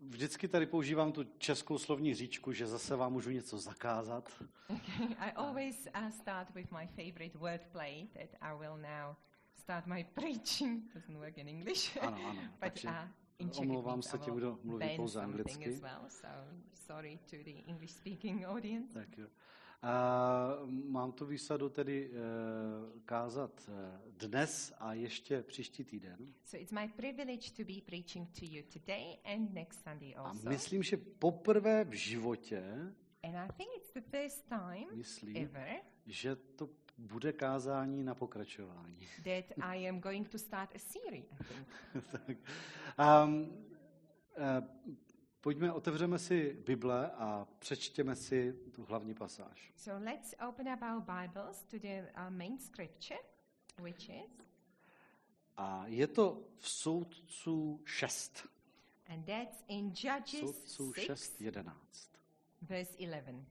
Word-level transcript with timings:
vždycky 0.00 0.48
tady 0.48 0.66
používám 0.66 1.12
tu 1.12 1.24
českou 1.24 1.78
slovní 1.78 2.14
říčku, 2.14 2.52
že 2.52 2.66
zase 2.66 2.96
vám 2.96 3.12
můžu 3.12 3.30
něco 3.30 3.58
zakázat. 3.58 4.42
Okay, 4.68 5.16
I 5.18 5.32
always 5.32 5.88
uh, 5.98 6.08
start 6.10 6.54
with 6.54 6.72
my 6.72 6.86
favorite 6.86 7.38
wordplay 7.38 8.06
that 8.06 8.28
I 8.40 8.58
will 8.58 8.76
now 8.76 9.16
start 9.54 9.86
my 9.86 10.04
preaching. 10.14 10.94
Doesn't 10.94 11.18
work 11.18 11.38
in 11.38 11.48
English. 11.48 11.96
Ano, 12.00 12.18
ano. 12.28 12.42
But, 12.60 12.84
uh, 12.84 12.90
in 13.38 13.50
Czech 13.50 13.60
omlouvám 13.60 14.02
se 14.02 14.18
těm, 14.18 14.34
will 14.34 14.54
kdo 14.54 14.58
mluví 14.64 14.96
pouze 14.96 15.22
anglicky. 15.22 15.70
Well, 15.70 16.04
so 16.08 16.28
sorry 16.74 17.18
to 17.30 17.36
the 17.36 17.50
English 17.66 17.90
speaking 17.90 18.44
audience. 18.46 18.94
Tak 18.94 19.18
jo. 19.18 19.26
Uh, 19.84 20.70
mám 20.70 21.12
tu 21.12 21.26
výsadu 21.26 21.68
tedy 21.68 22.10
uh, 22.10 22.16
kázat 23.04 23.68
uh, 23.68 23.74
dnes 24.18 24.72
a 24.78 24.92
ještě 24.94 25.42
příští 25.42 25.84
týden. 25.84 26.34
So 26.44 26.62
it's 26.62 26.72
my 26.72 26.88
privilege 26.96 27.50
to 27.56 27.64
be 27.64 27.80
preaching 27.86 28.28
to 28.38 28.44
you 28.44 28.62
today 28.72 29.18
and 29.24 29.54
next 29.54 29.82
Sunday 29.82 30.14
A 30.16 30.20
also. 30.20 30.48
myslím, 30.48 30.82
že 30.82 30.96
poprvé 30.96 31.84
v 31.84 31.92
životě, 31.92 32.62
and 33.22 33.36
I 33.36 33.48
think 33.56 33.70
it's 33.76 33.92
the 33.92 34.00
first 34.00 34.48
time 34.48 34.86
myslím, 34.94 35.36
ever 35.36 35.76
že 36.06 36.36
to 36.36 36.68
bude 36.98 37.32
kázání 37.32 38.04
na 38.04 38.14
pokračování. 38.14 38.98
that 39.24 39.44
I 39.60 39.88
am 39.88 40.00
going 40.00 40.28
to 40.28 40.38
start 40.38 40.70
a 40.74 40.78
series. 40.78 41.24
I 41.40 41.44
think. 41.44 41.66
tak. 42.26 42.36
Um, 43.24 43.42
uh, 44.36 44.64
pojďme, 45.42 45.72
otevřeme 45.72 46.18
si 46.18 46.56
Bible 46.66 47.10
a 47.10 47.46
přečtěme 47.58 48.16
si 48.16 48.52
tu 48.72 48.84
hlavní 48.84 49.14
pasáž. 49.14 49.72
So 49.76 50.04
let's 50.04 50.34
open 50.48 50.68
up 50.68 50.82
our 50.82 51.00
Bibles 51.02 51.64
to 51.64 51.78
the 51.78 52.02
uh, 52.16 52.30
main 52.30 52.58
scripture, 52.58 53.20
which 53.82 54.08
is, 54.08 54.30
A 55.56 55.86
je 55.86 56.06
to 56.06 56.42
v 56.58 56.68
soudců 56.68 57.80
6. 57.84 58.46
and 59.06 59.24
that's 59.26 59.64
in 59.68 59.86
Judges 59.88 60.40
Soudců 60.40 60.92
6, 60.92 61.06
6, 61.06 61.40
11. 61.40 61.78
verse 62.62 62.92
11. 62.98 63.46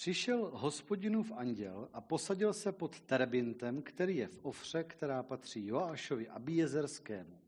Přišel 0.00 0.50
hospodinův 0.54 1.32
anděl 1.32 1.88
a 1.92 2.00
posadil 2.00 2.54
se 2.54 2.72
pod 2.72 3.00
terebintem, 3.00 3.82
který 3.82 4.16
je 4.16 4.28
v 4.28 4.38
Ofře, 4.42 4.84
která 4.84 5.22
patří 5.22 5.66
Joášovi 5.66 6.28
Abiezerskému. 6.28 7.40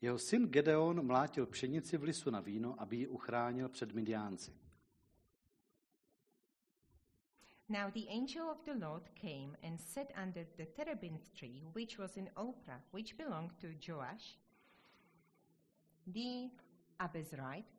Jeho 0.00 0.18
syn 0.18 0.48
Gedeon 0.48 1.06
mlátil 1.06 1.46
pšenici 1.46 1.96
v 1.96 2.02
lisu 2.02 2.30
na 2.30 2.40
víno, 2.40 2.80
aby 2.80 2.96
ji 2.96 3.08
uchránil 3.08 3.68
před 3.68 3.92
Midiánci. 3.92 4.52
Now 7.68 7.90
the 7.90 8.08
angel 8.08 8.50
of 8.50 8.64
the 8.64 8.86
Lord 8.86 9.10
came 9.20 9.56
and 9.62 9.80
sat 9.80 10.06
under 10.22 10.46
the 10.56 10.66
terebinth 10.66 11.28
tree, 11.38 11.62
which 11.74 11.98
was 11.98 12.16
in 12.16 12.30
Ophrah, 12.34 12.82
which 12.92 13.16
belonged 13.16 13.52
to 13.60 13.66
Joash, 13.92 14.38
the 16.06 16.50
Abezrite, 16.98 17.75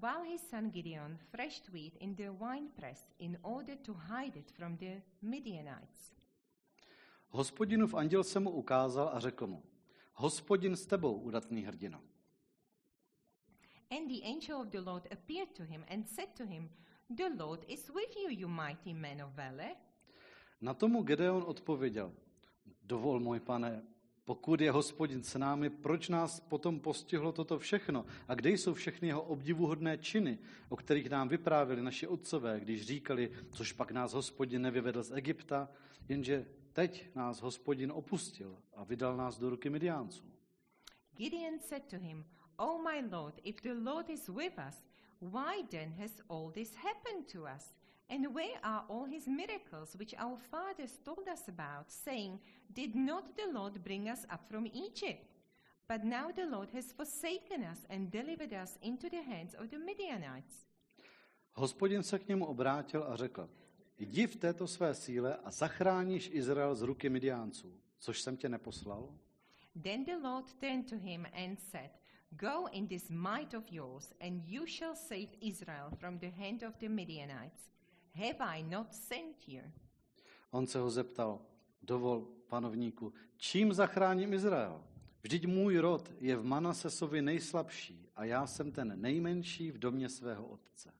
while 0.00 0.24
his 0.24 0.40
son 0.50 0.70
Gideon 0.70 1.18
threshed 1.32 1.72
wheat 1.72 1.96
in 2.00 2.14
the 2.14 2.28
winepress 2.28 3.00
in 3.18 3.38
order 3.42 3.76
to 3.76 3.94
hide 3.94 4.38
it 4.38 4.50
from 4.50 4.76
the 4.76 5.02
Midianites. 5.22 6.14
Hospodinův 7.28 7.94
anděl 7.94 8.24
se 8.24 8.40
mu 8.40 8.50
ukázal 8.50 9.10
a 9.12 9.20
řekl 9.20 9.46
mu, 9.46 9.62
hospodin 10.12 10.76
s 10.76 10.86
tebou, 10.86 11.20
udatný 11.20 11.62
hrdino. 11.62 12.00
And 13.90 14.08
the 14.08 14.24
angel 14.24 14.60
of 14.60 14.68
the 14.68 14.80
Lord 14.80 15.06
appeared 15.12 15.52
to 15.56 15.64
him 15.64 15.84
and 15.88 16.08
said 16.08 16.28
to 16.36 16.44
him, 16.44 16.70
The 17.16 17.28
Lord 17.38 17.64
is 17.68 17.88
with 17.88 18.16
you, 18.16 18.30
you 18.30 18.48
mighty 18.48 18.94
man 18.94 19.22
of 19.22 19.32
valor. 19.34 19.76
Na 20.60 20.74
tomu 20.74 21.02
Gedeon 21.02 21.44
odpověděl, 21.46 22.12
dovol, 22.82 23.20
můj 23.20 23.40
pane, 23.40 23.82
pokud 24.26 24.60
je 24.60 24.70
hospodin 24.70 25.22
s 25.22 25.38
námi, 25.38 25.70
proč 25.70 26.08
nás 26.08 26.40
potom 26.40 26.80
postihlo 26.80 27.32
toto 27.32 27.58
všechno? 27.58 28.06
A 28.28 28.34
kde 28.34 28.50
jsou 28.50 28.74
všechny 28.74 29.08
jeho 29.08 29.22
obdivuhodné 29.22 29.98
činy, 29.98 30.38
o 30.68 30.76
kterých 30.76 31.10
nám 31.10 31.28
vyprávěli 31.28 31.82
naši 31.82 32.06
otcové, 32.06 32.60
když 32.60 32.86
říkali, 32.86 33.30
což 33.52 33.72
pak 33.72 33.90
nás 33.90 34.12
hospodin 34.12 34.62
nevyvedl 34.62 35.02
z 35.02 35.10
Egypta, 35.10 35.68
jenže 36.08 36.46
teď 36.72 37.14
nás 37.14 37.40
hospodin 37.40 37.92
opustil 37.92 38.58
a 38.74 38.84
vydal 38.84 39.16
nás 39.16 39.38
do 39.38 39.50
ruky 39.50 39.70
Midiánců. 39.70 40.24
Gideon 41.16 41.58
said 41.60 41.84
to 41.90 41.96
him, 41.96 42.24
O 42.56 42.78
my 42.78 43.16
Lord, 43.16 43.40
if 43.44 43.62
the 43.62 43.74
Lord 43.90 44.10
is 44.10 44.28
with 44.28 44.58
us, 44.68 44.84
why 45.20 45.62
then 45.70 45.92
has 45.92 46.10
all 46.28 46.50
this 46.50 46.74
happened 46.74 47.32
to 47.32 47.42
us? 47.56 47.74
And 48.08 48.34
where 48.34 48.58
are 48.62 48.84
all 48.88 49.04
his 49.04 49.26
miracles 49.26 49.96
which 49.96 50.14
our 50.18 50.36
fathers 50.50 50.98
told 51.04 51.28
us 51.28 51.48
about, 51.48 51.90
saying, 51.90 52.38
Did 52.72 52.94
not 52.94 53.36
the 53.36 53.52
Lord 53.52 53.82
bring 53.82 54.08
us 54.08 54.24
up 54.30 54.48
from 54.48 54.66
Egypt? 54.66 55.26
But 55.88 56.04
now 56.04 56.30
the 56.32 56.46
Lord 56.46 56.70
has 56.70 56.92
forsaken 56.92 57.64
us 57.64 57.78
and 57.90 58.10
delivered 58.10 58.52
us 58.52 58.78
into 58.82 59.08
the 59.08 59.22
hands 59.22 59.54
of 59.54 59.70
the 59.70 59.78
Midianites. 59.78 60.66
Hospodin 61.52 62.02
se 62.02 62.18
k 62.18 62.28
němu 62.28 62.46
obrátil 62.46 63.04
a 63.04 63.16
řekl, 63.16 63.50
jdi 63.98 64.26
v 64.26 64.36
této 64.36 64.66
své 64.66 64.94
síle 64.94 65.36
a 65.36 65.50
zachráníš 65.50 66.30
Izrael 66.32 66.74
z 66.74 66.82
ruky 66.82 67.08
Midiánců, 67.08 67.80
což 67.98 68.20
jsem 68.20 68.36
tě 68.36 68.48
neposlal? 68.48 69.14
Then 69.82 70.04
the 70.04 70.16
Lord 70.16 70.52
turned 70.52 70.90
to 70.90 70.96
him 70.96 71.26
and 71.32 71.60
said, 71.60 71.90
Go 72.30 72.66
in 72.72 72.88
this 72.88 73.10
might 73.10 73.54
of 73.54 73.64
yours, 73.70 74.12
and 74.20 74.42
you 74.44 74.66
shall 74.66 74.94
save 74.94 75.28
Israel 75.40 75.90
from 75.98 76.18
the 76.18 76.30
hand 76.30 76.62
of 76.62 76.76
the 76.78 76.88
Midianites. 76.88 77.70
Have 78.16 78.40
I 78.40 78.62
not 78.62 78.94
sent 78.94 79.48
you? 79.48 79.62
On 80.50 80.66
se 80.66 80.78
ho 80.78 80.90
zeptal, 80.90 81.40
dovol, 81.82 82.28
panovníku, 82.48 83.12
čím 83.36 83.72
zachráním 83.72 84.32
Izrael? 84.32 84.84
Vždyť 85.22 85.46
můj 85.46 85.78
rod 85.78 86.12
je 86.20 86.36
v 86.36 86.44
Manasesovi 86.44 87.22
nejslabší 87.22 88.08
a 88.16 88.24
já 88.24 88.46
jsem 88.46 88.72
ten 88.72 89.00
nejmenší 89.00 89.70
v 89.70 89.78
domě 89.78 90.08
svého 90.08 90.46
otce. 90.46 90.92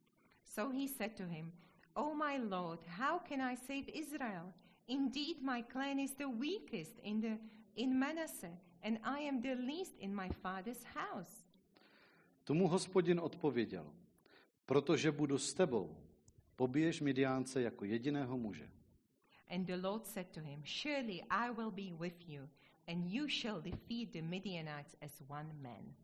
So 0.44 0.78
he 0.80 0.88
said 0.88 1.12
to 1.16 1.26
him, 1.26 1.52
O 1.94 2.14
my 2.14 2.38
Lord, 2.48 2.86
how 2.86 3.18
can 3.28 3.40
I 3.42 3.56
save 3.56 3.90
Israel? 3.92 4.52
Indeed, 4.86 5.42
my 5.42 5.64
clan 5.72 5.98
is 5.98 6.14
the 6.14 6.26
weakest 6.26 6.98
in, 7.02 7.20
the, 7.20 7.38
in 7.74 7.98
Manasseh, 7.98 8.58
and 8.82 8.98
I 9.02 9.28
am 9.28 9.40
the 9.40 9.54
least 9.54 9.94
in 9.98 10.14
my 10.14 10.28
father's 10.28 10.84
house. 10.84 11.46
Tomu 12.44 12.68
hospodin 12.68 13.20
odpověděl, 13.20 13.92
protože 14.66 15.12
budu 15.12 15.38
s 15.38 15.54
tebou, 15.54 15.96
pobiješ 16.56 17.00
Midiánce 17.00 17.62
jako 17.62 17.84
jediného 17.84 18.38
muže. 18.38 18.70
And 19.50 19.66
the 19.66 19.76
Lord 19.76 20.06
said 20.06 20.26
to 20.30 20.40
him, 20.40 20.62
Surely 20.64 21.22
I 21.30 21.50
will 21.50 21.70
be 21.70 22.04
with 22.04 22.28
you, 22.28 22.48
and 22.88 23.06
you 23.12 23.28
shall 23.28 23.60
defeat 23.60 24.12
the 24.12 24.22
Midianites 24.22 24.96
as 25.00 25.22
one 25.28 25.52
man. 25.52 25.94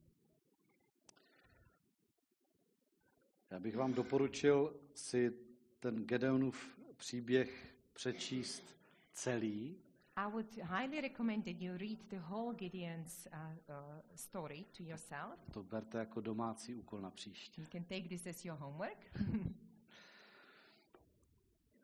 Já 3.50 3.60
bych 3.60 3.76
vám 3.76 3.94
doporučil 3.94 4.76
si 4.94 5.32
ten 5.80 6.04
Gedeonův 6.06 6.78
příběh 6.96 7.74
přečíst 7.92 8.76
celý, 9.12 9.76
I 10.16 10.30
would 10.30 10.54
highly 10.56 11.00
recommend 11.00 11.44
that 11.44 11.60
you 11.60 11.76
read 11.76 11.98
the 12.10 12.18
whole 12.18 12.54
Gideon's 12.54 13.26
uh, 13.32 13.38
uh, 13.68 13.74
story 14.14 14.64
to 14.76 14.82
yourself. 14.82 15.38
to 15.52 15.62
berte 15.62 15.98
jako 15.98 16.20
domácí 16.20 16.74
úkol 16.74 17.00
na 17.00 17.10
příště. 17.10 17.60
You 17.60 17.66
can 17.72 17.84
take 17.84 18.08
this 18.08 18.26
as 18.26 18.44
your 18.44 18.58
homework. 18.58 18.98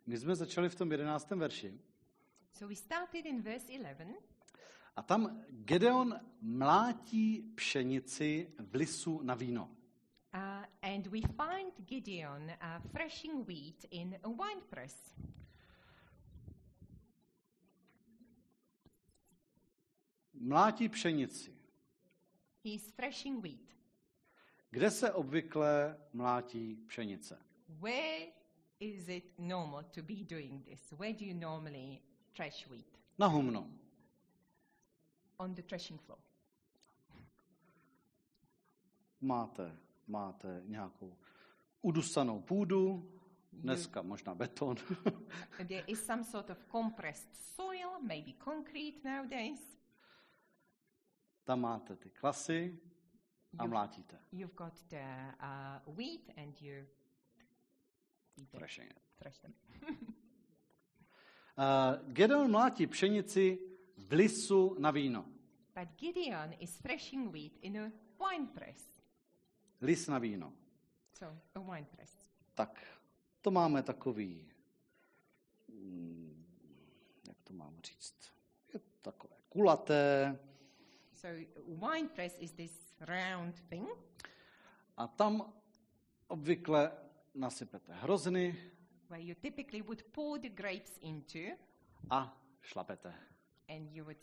My 0.08 0.18
jsme 0.18 0.36
začali 0.36 0.68
v 0.68 0.74
tom 0.74 0.92
jedenáctém 0.92 1.38
verši 1.38 1.80
so 2.52 2.68
we 2.68 2.76
started 2.76 3.26
in 3.26 3.42
verse 3.42 3.72
11, 3.72 4.12
a 4.96 5.02
tam 5.02 5.44
Gedeon 5.50 6.20
mlátí 6.40 7.52
pšenici 7.54 8.54
v 8.58 8.74
lisu 8.74 9.22
na 9.22 9.34
víno. 9.34 9.70
uh, 10.34 10.64
and 10.82 11.06
we 11.06 11.20
find 11.20 11.72
Gideon 11.86 12.50
uh, 12.50 12.80
threshing 12.92 13.46
wheat 13.46 13.84
in 13.90 14.18
a 14.22 14.28
wine 14.28 14.60
press. 14.70 15.14
Mlátí 20.34 20.88
pšenici. 20.88 21.54
He's 22.64 22.92
threshing 22.92 23.42
wheat. 23.42 23.68
Kde 24.70 24.90
se 24.90 25.12
obvykle 25.12 25.96
mlátí 26.12 26.76
pšenice? 26.86 27.38
Where 27.68 28.26
is 28.80 29.08
it 29.08 29.38
normal 29.38 29.82
to 29.92 30.02
be 30.02 30.24
doing 30.24 30.62
this? 30.68 30.80
Where 30.96 31.12
do 31.12 31.24
you 31.24 31.34
normally 31.34 32.00
thresh 32.34 32.66
wheat? 32.70 32.86
Na 33.18 33.28
humno. 33.28 33.66
On 35.38 35.54
the 35.54 35.62
threshing 35.62 35.98
floor. 36.00 36.18
Máte, 39.20 39.76
máte 40.06 40.62
nějakou 40.66 41.16
udusanou 41.82 42.40
půdu, 42.42 43.10
dneska 43.52 44.02
možná 44.02 44.34
beton. 44.34 44.76
There 45.68 45.84
is 45.86 46.04
some 46.06 46.24
sort 46.24 46.50
of 46.50 46.64
compressed 46.64 47.34
soil, 47.34 48.00
maybe 48.00 48.32
concrete 48.32 49.00
nowadays. 49.04 49.78
Tam 51.44 51.60
máte 51.60 51.96
ty 51.96 52.10
klasy 52.10 52.78
a 53.58 53.62
You've, 53.64 53.70
mlátíte. 53.70 54.18
you've 54.32 54.54
got 54.54 54.74
the 54.88 55.02
uh, 55.40 55.96
wheat 55.96 56.30
and 56.36 56.60
you 56.62 56.86
Threshing 58.46 58.90
it. 58.90 59.00
thresh 59.18 59.38
them. 59.38 59.54
Uh, 61.58 62.12
Gedeon 62.12 62.50
mlátí 62.50 62.86
pšenici 62.86 63.58
v 63.96 64.12
lisu 64.12 64.76
na 64.78 64.90
víno. 64.90 65.24
But 65.74 65.88
Gideon 65.96 66.54
is 66.58 66.78
threshing 66.78 67.32
wheat 67.32 67.52
in 67.62 67.78
a 67.78 67.92
wine 68.18 68.46
press. 68.46 69.02
Lis 69.80 70.06
na 70.06 70.18
víno. 70.18 70.52
So, 71.12 71.38
a 71.54 71.60
wine 71.60 71.86
press. 71.86 72.30
Tak, 72.54 72.86
to 73.42 73.50
máme 73.50 73.82
takový, 73.82 74.52
mm, 75.68 76.44
jak 77.28 77.36
to 77.44 77.52
mám 77.52 77.80
říct, 77.82 78.14
je 78.74 78.80
takové 79.02 79.36
kulaté 79.48 80.38
So, 81.14 81.28
a 81.28 81.60
wine 81.66 82.08
press 82.08 82.36
is 82.38 82.52
this 82.52 82.94
round 83.00 83.60
thing, 83.68 83.88
a 84.96 85.06
tam 85.06 85.52
obvykle 86.28 86.92
nasypete 87.38 87.92
hrozny 87.94 88.54
where 89.10 89.24
you 89.24 89.34
typically 89.34 89.82
would 89.82 90.02
pour 90.12 90.40
the 90.40 90.48
grapes 90.48 90.98
into 91.00 91.38
a 92.10 92.28
šlapete. 92.62 93.12
and 93.68 93.92
you 93.96 94.04
would 94.04 94.18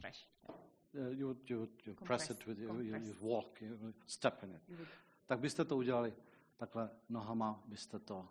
thresh. 0.00 0.26
Uh, 0.48 1.10
You, 1.18 1.26
would- 1.26 1.50
you, 1.50 1.58
would- 1.58 1.86
you 1.86 1.94
Compress, 1.94 2.26
press 2.26 2.30
it 2.30 2.46
with, 2.46 2.58
you, 2.58 2.80
you, 2.82 2.96
you 2.96 3.14
walk, 3.20 3.60
you 3.62 3.76
would 3.80 3.94
step 4.06 4.42
in 4.42 4.50
it. 4.50 4.62
You 4.68 4.76
would 4.76 4.88
Tak 5.26 5.38
byste 5.40 5.64
to 5.64 5.76
udělali 5.76 6.12
takhle 6.56 6.90
nohama, 7.08 7.62
byste 7.66 7.98
to 7.98 8.28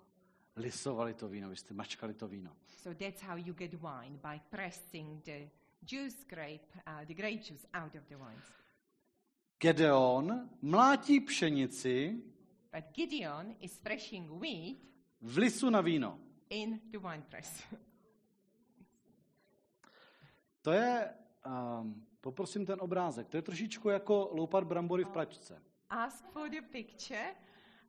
lisovali 0.55 1.13
to 1.13 1.27
víno, 1.29 1.49
byste 1.49 1.73
mačkali 1.73 2.13
to 2.13 2.27
víno. 2.27 2.55
So 2.83 2.93
that's 2.93 3.21
how 3.21 3.37
you 3.37 3.53
get 3.53 3.71
wine 3.73 4.17
by 4.21 4.39
pressing 4.49 5.23
the 5.23 5.49
juice 5.81 6.25
grape, 6.27 6.65
uh, 6.87 7.05
the 7.05 7.13
grape 7.13 7.37
juice 7.43 7.67
out 7.73 7.95
of 7.95 8.03
the 8.07 8.15
wines. 8.17 8.45
Gedeon 9.61 10.49
mlátí 10.61 11.19
pšenici 11.19 12.23
But 12.71 12.83
Gideon 12.93 13.55
is 13.59 13.77
threshing 13.77 14.41
wheat 14.41 14.77
v 15.21 15.37
lisu 15.37 15.69
na 15.69 15.81
víno. 15.81 16.19
in 16.49 16.79
the 16.91 16.99
wine 16.99 17.23
press. 17.29 17.63
To 20.61 20.71
je, 20.71 21.13
um, 21.45 22.05
poprosím 22.21 22.65
ten 22.65 22.81
obrázek, 22.81 23.27
to 23.27 23.37
je 23.37 23.41
trošičku 23.41 23.89
jako 23.89 24.29
loupat 24.33 24.63
brambory 24.63 25.03
v 25.03 25.09
pračce. 25.09 25.61
Ask 25.89 26.25
for 26.31 26.49
the 26.49 26.61
picture. 26.61 27.35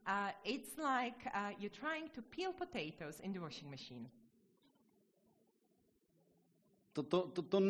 Uh, 0.06 0.30
it's 0.44 0.76
like 0.76 1.30
uh, 1.34 1.50
you're 1.58 1.80
trying 1.80 2.10
to 2.10 2.22
peel 2.22 2.52
potatoes 2.52 3.20
in 3.20 3.32
the 3.32 3.40
washing 3.40 3.70
machine. 3.70 4.10
To, 6.92 7.02
to, 7.02 7.26
to, 7.26 7.42
to 7.42 7.60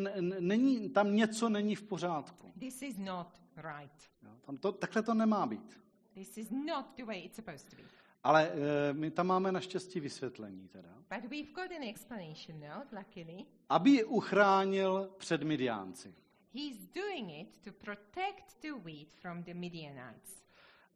není, 0.41 0.91
tam 0.91 1.17
něco 1.17 1.49
není 1.49 1.75
v 1.75 1.83
pořádku. 1.83 2.53
This 2.59 2.83
is 2.83 2.99
not 2.99 3.41
right. 3.57 4.11
Jo, 4.23 4.31
tam 4.41 4.57
to, 4.57 4.73
takhle 4.73 5.03
to 5.03 5.15
nemá 5.15 5.47
být. 5.47 5.81
This 6.15 6.39
is 6.39 6.51
not 6.51 6.97
the 6.97 7.05
way 7.05 7.25
it's 7.25 7.37
supposed 7.37 7.71
to 7.71 7.77
be. 7.77 7.83
Ale 8.23 8.51
e, 8.53 8.93
my 8.93 9.11
tam 9.11 9.27
máme 9.27 9.53
naštěstí 9.53 10.01
vysvětlení 10.01 10.69
teda. 10.69 10.95
But 11.15 11.31
we've 11.31 11.53
got 11.53 11.71
an 11.77 11.83
explanation 11.83 12.61
now, 12.61 12.83
luckily. 12.99 13.47
Aby 13.69 13.91
je 13.91 14.05
uchránil 14.05 15.15
před 15.19 15.43
Midiánci. 15.43 16.15
He's 16.55 16.77
doing 16.87 17.31
it 17.31 17.49
to 17.65 17.73
protect 17.73 18.63
the 18.63 18.73
wheat 18.73 19.09
from 19.13 19.43
the 19.43 19.55
Midianites. 19.55 20.45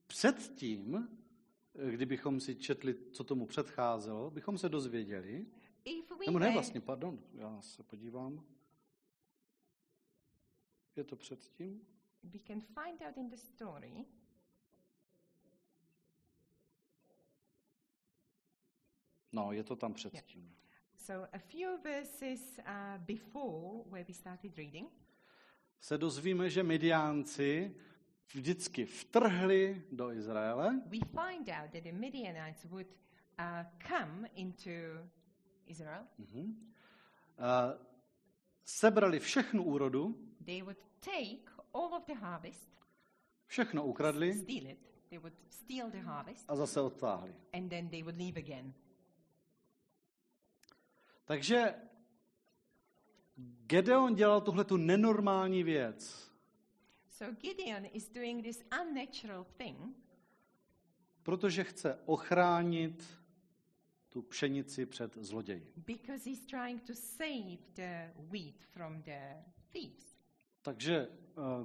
Předtím, 0.06 1.08
e, 1.74 1.90
kdybychom 1.90 2.40
si 2.40 2.56
četli, 2.56 2.94
co 3.12 3.24
tomu 3.24 3.46
předcházelo, 3.46 4.30
bychom 4.30 4.58
se 4.58 4.68
dozvěděli, 4.68 5.46
If 5.84 6.10
we 6.10 6.26
nebo 6.26 6.38
ne 6.38 6.50
vlastně, 6.50 6.80
pardon, 6.80 7.20
já 7.34 7.60
se 7.60 7.82
podívám. 7.82 8.44
Je 10.96 11.04
to 11.04 11.16
předtím? 11.16 11.86
we 12.32 12.38
can 12.38 12.60
find 12.60 13.02
out 13.02 13.16
in 13.16 13.28
the 13.28 13.36
story 13.36 14.04
No, 19.34 19.52
je 19.52 19.64
to 19.64 19.76
tam 19.76 19.94
předtím. 19.94 20.54
So 20.96 21.28
a 21.32 21.38
few 21.38 21.78
verses 21.82 22.58
uh, 22.58 22.64
before 22.98 23.82
where 23.90 24.04
we 24.08 24.14
started 24.14 24.56
reading, 24.58 24.88
Se 25.80 25.98
dozvíme, 25.98 26.50
že 26.50 26.62
Midiánci 26.62 27.74
vždycky 28.34 28.84
vtrhli 28.86 29.82
do 29.92 30.12
Izraele, 30.12 30.80
we 30.86 30.98
find 30.98 31.48
out 31.48 31.70
that 31.72 31.82
the 31.82 31.92
Midianites 31.92 32.64
would 32.64 32.86
uh, 33.38 33.44
come 33.88 34.28
into 34.34 34.70
Israel. 35.66 36.06
mhm, 36.18 36.70
a 37.38 37.74
sebrali 38.64 39.20
všechnu 39.20 39.64
úrodu, 39.64 40.14
They 40.44 40.62
would 40.62 40.78
take 41.00 41.50
all 41.74 41.94
of 41.94 42.04
the 42.06 42.14
harvest, 42.14 42.70
všechno 43.46 43.84
ukradli 43.84 44.34
steal 44.34 44.66
it. 44.66 44.78
They 45.10 45.18
would 45.18 45.34
steal 45.48 45.90
the 45.90 46.00
harvest, 46.00 46.44
a 46.50 46.56
zase 46.56 46.80
odtáhli. 46.80 47.34
and 47.52 47.70
then 47.70 47.88
they 47.88 48.02
would 48.02 48.16
leave 48.18 48.40
again. 48.40 48.74
Takže 51.24 51.74
Gedeon 53.66 54.14
dělal 54.14 54.40
tuhle 54.40 54.64
tu 54.64 54.76
nenormální 54.76 55.62
věc, 55.62 56.30
So 57.10 57.36
Gideon 57.40 57.86
is 57.92 58.08
doing 58.08 58.44
this 58.44 58.62
unnatural 58.82 59.44
thing 59.56 59.96
protože 61.22 61.64
chce 61.64 61.98
ochránit 62.06 63.04
tu 64.08 64.22
pšenici 64.22 64.86
před 64.86 65.14
zloději. 65.16 65.72
because 65.76 66.30
he's 66.30 66.46
trying 66.46 66.82
to 66.82 66.94
save 66.94 67.56
the 67.74 68.12
wheat 68.30 68.54
from 68.70 69.02
the 69.02 69.42
thieves. 69.72 70.16
Takže 70.62 71.08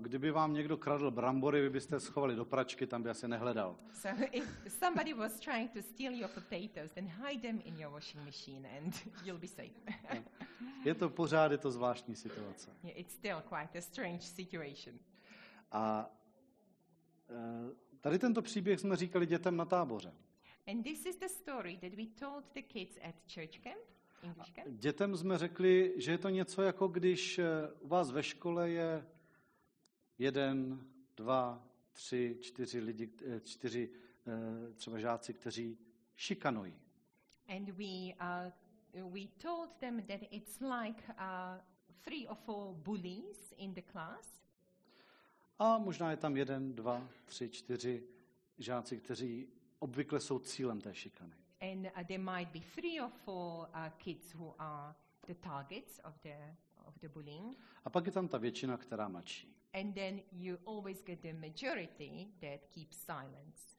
kdyby 0.01 0.31
vám 0.31 0.53
někdo 0.53 0.77
kradl 0.77 1.11
brambory, 1.11 1.61
vy 1.61 1.69
byste 1.69 1.99
schovali 1.99 2.35
do 2.35 2.45
pračky, 2.45 2.87
tam 2.87 3.03
by 3.03 3.09
asi 3.09 3.27
nehledal. 3.27 3.75
So 3.93 4.23
if 4.31 4.45
somebody 4.67 5.13
was 5.13 5.39
trying 5.39 5.71
to 5.71 5.81
steal 5.81 6.13
your 6.13 6.29
potatoes, 6.29 6.91
then 6.95 7.07
hide 7.07 7.41
them 7.41 7.61
in 7.65 7.79
your 7.79 7.91
washing 7.91 8.25
machine 8.25 8.69
and 8.77 8.93
you'll 9.25 9.41
be 9.41 9.47
safe. 9.47 9.73
Je 10.85 10.95
to 10.95 11.09
pořád, 11.09 11.51
je 11.51 11.57
to 11.57 11.71
zvláštní 11.71 12.15
situace. 12.15 12.71
Yeah, 12.83 12.99
it's 12.99 13.13
still 13.13 13.41
quite 13.49 13.79
a 13.79 13.81
strange 13.81 14.21
situation. 14.21 14.99
A 15.71 16.11
eh, 17.29 17.75
tady 18.01 18.19
tento 18.19 18.41
příběh 18.41 18.79
jsme 18.79 18.95
říkali 18.95 19.25
dětem 19.25 19.57
na 19.57 19.65
táboře. 19.65 20.13
And 20.67 20.83
this 20.83 21.05
is 21.05 21.15
the 21.15 21.27
story 21.27 21.77
that 21.81 21.93
we 21.93 22.05
told 22.19 22.43
the 22.53 22.61
kids 22.61 22.97
at 23.09 23.15
church 23.33 23.59
camp, 23.63 23.81
English 24.23 24.51
camp. 24.51 24.67
Dětem 24.69 25.17
jsme 25.17 25.37
řekli, 25.37 25.93
že 25.97 26.11
je 26.11 26.17
to 26.17 26.29
něco 26.29 26.61
jako 26.61 26.87
když 26.87 27.39
eh, 27.39 27.45
u 27.79 27.87
vás 27.87 28.11
ve 28.11 28.23
škole 28.23 28.69
je 28.69 29.05
jeden, 30.19 30.85
dva, 31.17 31.67
tři, 31.93 32.37
čtyři 32.41 32.79
lidi, 32.79 33.09
eh, 33.25 33.39
čtyři 33.39 33.89
eh, 34.27 34.73
třeba 34.73 34.99
žáci, 34.99 35.33
kteří 35.33 35.77
šikanují. 36.15 36.73
And 37.47 37.69
we, 37.69 38.13
uh, 38.13 39.13
we 39.13 39.27
told 39.41 39.69
them 39.79 40.01
that 40.01 40.19
it's 40.31 40.59
like 40.59 41.03
uh, 41.09 41.57
three 42.03 42.27
or 42.27 42.35
four 42.35 42.75
bullies 42.75 43.53
in 43.57 43.73
the 43.73 43.81
class. 43.91 44.41
A 45.59 45.77
možná 45.77 46.11
je 46.11 46.17
tam 46.17 46.37
jeden, 46.37 46.75
dva, 46.75 47.07
tři, 47.25 47.49
čtyři 47.49 48.03
žáci, 48.57 48.97
kteří 48.97 49.47
obvykle 49.79 50.19
jsou 50.19 50.39
cílem 50.39 50.81
té 50.81 50.95
šikany. 50.95 51.35
And 51.61 51.85
uh, 51.85 52.03
there 52.07 52.23
might 52.23 52.49
be 52.53 52.59
three 52.75 53.01
or 53.01 53.09
four 53.09 53.67
uh, 53.67 53.89
kids 53.97 54.33
who 54.33 54.55
are 54.59 54.95
the 55.27 55.33
targets 55.33 55.99
of 56.03 56.13
the, 56.23 56.35
of 56.85 56.99
the 56.99 57.09
bullying. 57.09 57.57
A 57.85 57.89
pak 57.89 58.05
je 58.05 58.11
tam 58.11 58.27
ta 58.27 58.37
většina, 58.37 58.77
která 58.77 59.07
mlčí. 59.07 59.58
And 59.73 59.95
then 59.95 60.21
you 60.31 60.57
always 60.65 61.01
get 61.05 61.21
the 61.21 61.33
majority 61.33 62.27
that 62.41 62.65
keeps 62.73 62.97
silence. 62.97 63.77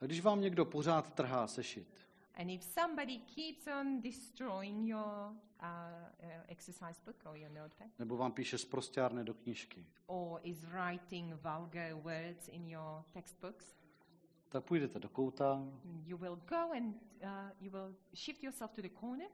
A 0.00 0.04
když 0.04 0.20
vám 0.20 0.40
někdo 0.40 0.64
pořád 0.64 1.14
trhá 1.14 1.46
sešit, 1.46 2.06
And 2.34 2.50
if 2.50 2.62
somebody 2.64 3.18
keeps 3.18 3.66
on 3.66 4.00
destroying 4.00 4.88
your 4.88 5.04
uh, 5.04 5.66
uh, 6.22 6.28
exercise 6.48 7.00
book 7.04 7.16
or 7.24 7.36
your 7.36 7.50
notepad, 7.50 7.88
nebo 7.98 8.16
vám 8.16 8.32
píše 8.32 8.58
z 8.58 8.64
prostěrny 8.64 9.24
do 9.24 9.34
knížky, 9.34 9.86
or 10.06 10.40
is 10.42 10.64
writing 10.64 11.34
vulgar 11.34 11.92
words 11.94 12.48
in 12.48 12.68
your 12.68 13.02
textbooks, 13.12 13.76
tak 14.48 14.64
půjdete 14.64 14.98
do 14.98 15.08
kouta, 15.08 15.64
you 16.04 16.16
will 16.16 16.36
go 16.36 16.72
and 16.76 16.94
uh, 17.22 17.28
you 17.60 17.70
will 17.70 17.96
shift 18.14 18.42
yourself 18.42 18.72
to 18.72 18.82
the 18.82 18.88
corner. 19.00 19.28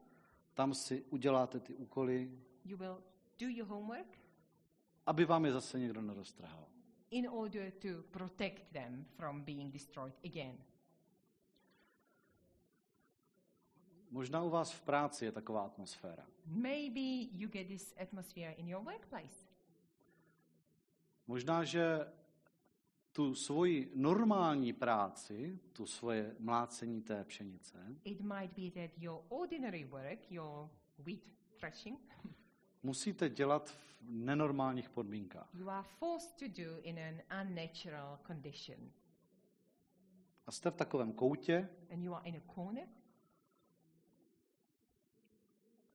tam 0.54 0.74
si 0.74 1.02
uděláte 1.10 1.60
ty 1.60 1.74
úkoly, 1.74 2.30
You 2.64 2.76
will 2.76 3.02
do 3.40 3.48
your 3.48 3.68
homework 3.68 4.18
aby 5.06 5.24
vám 5.24 5.44
je 5.44 5.52
zase 5.52 5.78
někdo 5.78 6.02
neroztrhal. 6.02 6.68
in 7.10 7.28
order 7.28 7.70
to 7.70 8.02
protect 8.10 8.72
them 8.72 9.04
from 9.16 9.42
being 9.42 9.72
destroyed 9.72 10.14
again. 10.24 10.58
Možná 14.10 14.42
u 14.42 14.50
vás 14.50 14.72
v 14.72 14.80
práci 14.80 15.24
je 15.24 15.32
taková 15.32 15.62
atmosféra. 15.62 16.26
Maybe 16.46 17.00
you 17.32 17.48
get 17.48 17.66
this 17.68 17.94
atmosphere 18.02 18.52
in 18.52 18.68
your 18.68 18.84
workplace. 18.84 19.46
Možná, 21.26 21.64
že 21.64 22.12
tu 23.12 23.34
svoji 23.34 23.92
normální 23.94 24.72
práci, 24.72 25.58
tu 25.72 25.86
svoje 25.86 26.36
mlácení 26.38 27.02
té 27.02 27.24
pšenice, 27.24 27.96
It 28.04 28.20
might 28.20 28.52
be 28.56 28.70
that 28.80 28.98
your 28.98 29.22
ordinary 29.28 29.84
work, 29.84 30.30
your 30.30 30.68
wheat 30.98 31.20
threshing, 31.58 31.98
musíte 32.82 33.28
dělat 33.28 33.70
v 33.70 33.94
nenormálních 34.00 34.90
podmínkách. 34.90 35.48
you 35.54 35.68
are 35.70 35.82
forced 35.98 36.36
to 36.38 36.62
do 36.62 36.78
in 36.82 36.98
an 36.98 37.46
unnatural 37.46 38.18
condition. 38.26 38.78
A 40.46 40.52
jste 40.52 40.70
v 40.70 40.76
takovém 40.76 41.12
koutě 41.12 41.68
and 41.92 42.02
you 42.02 42.14
are 42.14 42.28
in 42.28 42.36
a 42.36 42.52
corner 42.54 42.88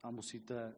a 0.04 0.12
musíte 0.12 0.76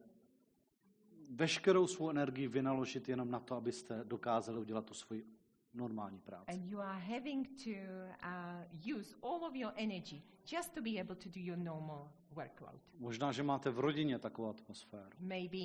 veškerou 1.30 1.86
svou 1.86 2.10
energii 2.10 2.48
vynaložit 2.48 3.08
jenom 3.08 3.30
na 3.30 3.40
to, 3.40 3.54
abyste 3.54 4.04
dokázali 4.04 4.58
udělat 4.58 4.84
tu 4.86 4.94
svoji 4.94 5.26
normální 5.74 6.18
práci. 6.18 6.50
and 6.52 6.64
you 6.70 6.80
are 6.80 6.98
having 7.00 7.48
to 7.64 7.70
uh, 7.70 8.96
use 8.98 9.16
all 9.22 9.44
of 9.44 9.54
your 9.54 9.72
energy 9.76 10.22
just 10.52 10.74
to 10.74 10.82
be 10.82 11.00
able 11.00 11.14
to 11.16 11.28
do 11.28 11.40
your 11.40 11.58
normal 11.58 12.12
workload. 12.32 12.80
Možná, 12.98 13.32
že 13.32 13.42
máte 13.42 13.70
v 13.70 13.78
rodině 13.78 14.18
takovou 14.18 14.48
atmosféru. 14.48 15.10
Maybe 15.18 15.58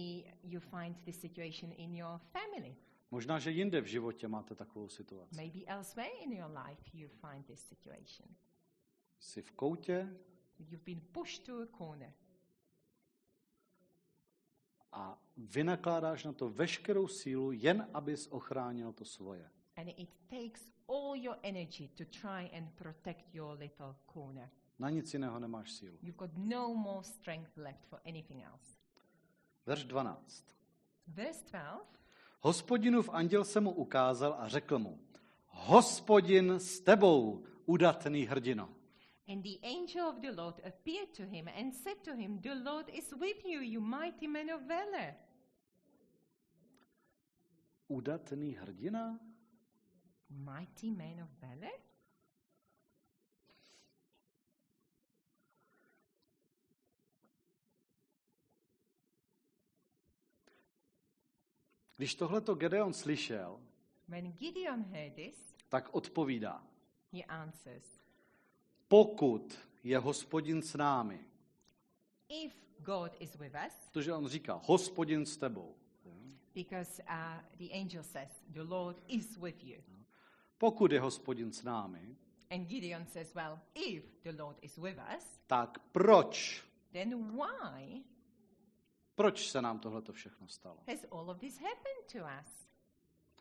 you 0.43 0.59
find 0.59 0.97
this 1.05 1.19
situation 1.19 1.71
in 1.77 1.95
your 1.95 2.17
family. 2.17 2.75
Možná, 3.11 3.39
že 3.39 3.51
jinde 3.51 3.81
v 3.81 3.85
životě 3.85 4.27
máte 4.27 4.55
takovou 4.55 4.89
situaci. 4.89 5.35
Maybe 5.35 5.59
elsewhere 5.65 6.09
in 6.09 6.31
your 6.33 6.51
life 6.67 6.81
you 6.93 7.09
find 7.09 7.45
this 7.47 7.59
situation. 7.59 8.35
Jsi 9.19 9.41
v 9.41 9.51
koutě 9.51 10.17
You've 10.59 10.83
been 10.85 11.01
pushed 11.11 11.43
to 11.45 11.61
a 11.61 11.65
corner 11.77 12.13
a 14.91 15.19
vynakládáš 15.37 16.23
na 16.23 16.33
to 16.33 16.49
veškerou 16.49 17.07
sílu, 17.07 17.51
jen 17.51 17.87
abys 17.93 18.27
ochránil 18.27 18.93
to 18.93 19.05
svoje. 19.05 19.49
and 19.77 19.89
it 19.89 20.09
takes 20.29 20.71
all 20.87 21.15
your 21.15 21.37
energy 21.43 21.87
to 21.87 22.05
try 22.05 22.49
and 22.57 22.69
protect 22.75 23.35
your 23.35 23.57
little 23.59 23.95
corner. 24.05 24.49
Na 24.79 24.89
nic 24.89 25.13
jiného 25.13 25.39
nemáš 25.39 25.71
sílu. 25.71 25.97
You've 26.01 26.17
got 26.17 26.31
no 26.37 26.73
more 26.73 27.03
strength 27.03 27.57
left 27.57 27.85
for 27.85 27.99
anything 28.05 28.43
else. 28.43 28.77
Verš 29.65 29.83
12. 29.83 30.55
Verse 31.07 31.45
12 31.51 31.99
Hospodinův 32.39 33.09
anděl 33.09 33.43
se 33.43 33.59
mu 33.59 33.71
ukázal 33.71 34.35
a 34.39 34.47
řekl 34.47 34.79
mu, 34.79 34.99
hospodin 35.47 36.51
s 36.51 36.79
tebou, 36.79 37.43
udatný 37.65 38.25
hrdino. 38.25 38.69
And 39.27 39.43
the 39.43 39.57
angel 39.63 40.07
of 40.07 40.21
the 40.21 40.31
Lord 40.31 40.61
appeared 40.65 41.09
to 41.17 41.23
him 41.23 41.47
and 41.47 41.73
said 41.73 41.97
to 42.03 42.13
him, 42.13 42.39
The 42.41 42.53
Lord 42.53 42.89
is 42.89 43.11
with 43.11 43.45
you, 43.45 43.61
you 43.61 43.81
mighty 43.81 44.27
man 44.27 44.51
of 44.51 44.61
valor. 44.61 45.13
Udatný 47.87 48.55
hrdina? 48.55 49.19
Mighty 50.29 50.91
man 50.91 51.23
of 51.23 51.29
valor? 51.41 51.84
Když 61.97 62.15
tohleto 62.15 62.55
Gedeon 62.55 62.93
slyšel, 62.93 63.59
When 64.07 64.31
Gideon 64.31 64.83
heard 64.83 65.13
this, 65.15 65.55
tak 65.69 65.89
odpovídá, 65.95 66.63
he 67.13 67.23
answers, 67.23 67.99
pokud 68.87 69.59
je 69.83 69.97
hospodin 69.99 70.61
s 70.61 70.73
námi, 70.77 71.19
If 72.29 72.53
God 72.79 73.11
is 73.19 73.35
with 73.35 73.53
us, 73.67 73.73
protože 73.91 74.13
on 74.13 74.27
říká, 74.27 74.61
hospodin 74.65 75.25
s 75.25 75.37
tebou. 75.37 75.75
because 76.55 77.01
uh, 77.09 77.41
the 77.57 77.73
angel 77.73 78.03
says, 78.03 78.29
The 78.49 78.63
Lord 78.63 78.97
is 79.07 79.37
with 79.37 79.63
you. 79.63 79.81
Pokud 80.57 80.91
je 80.91 80.99
hospodin 80.99 81.51
s 81.53 81.63
námi, 81.63 82.15
And 82.51 82.67
Gideon 82.67 83.05
says, 83.05 83.33
Well, 83.35 83.59
if 83.75 84.03
the 84.23 84.31
Lord 84.43 84.57
is 84.61 84.77
with 84.77 84.97
us, 85.17 85.23
tak 85.47 85.79
proč? 85.91 86.63
then 86.93 87.35
why 87.37 88.03
Proč 89.15 89.49
se 89.49 89.61
nám 89.61 89.79
tohleto 89.79 90.13
všechno 90.13 90.47
stalo? 90.47 90.77
has 90.87 91.05
all 91.11 91.29
of 91.29 91.37
this 91.39 91.57
happened 91.57 92.11
to 92.11 92.17
us? 92.41 92.69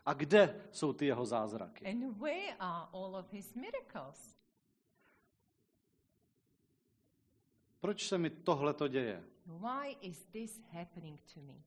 A 0.05 0.13
kde 0.13 0.67
jsou 0.71 0.93
ty 0.93 1.05
jeho 1.05 1.25
zázraky? 1.25 1.85
And 1.85 2.17
where 2.17 2.55
are 2.59 2.87
all 2.93 3.15
of 3.15 3.33
his 3.33 3.53
miracles? 3.53 4.37
Proč 7.79 8.07
se 8.07 8.17
mi 8.17 8.29
tohleto 8.29 8.87
děje? 8.87 9.23
Why 9.45 9.95
is 10.01 10.25
this 10.25 10.61
happening 10.71 11.21
to 11.33 11.41
me? 11.41 11.63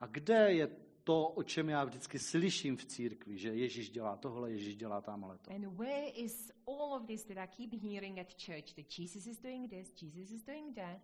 A 0.00 0.06
kde 0.06 0.52
je 0.52 0.66
to, 1.04 1.28
o 1.28 1.42
čem 1.42 1.68
já 1.68 1.84
vždycky 1.84 2.18
slyším 2.18 2.76
v 2.76 2.84
církvi, 2.84 3.38
že 3.38 3.48
Ježíš 3.48 3.90
dělá 3.90 4.16
tohle, 4.16 4.50
Ježíš 4.50 4.76
dělá 4.76 5.00
tamhle 5.00 5.38
to. 5.38 5.50
And 5.50 5.66
where 5.66 6.08
is 6.08 6.52
all 6.66 6.94
of 6.94 7.06
this 7.06 7.24
that 7.24 7.38
I 7.38 7.48
keep 7.48 7.82
hearing 7.82 8.18
at 8.18 8.34
church 8.34 8.74
that 8.74 8.98
Jesus 8.98 9.26
is 9.26 9.38
doing 9.38 9.70
this, 9.70 10.02
Jesus 10.02 10.30
is 10.30 10.42
doing 10.42 10.74
that? 10.74 11.00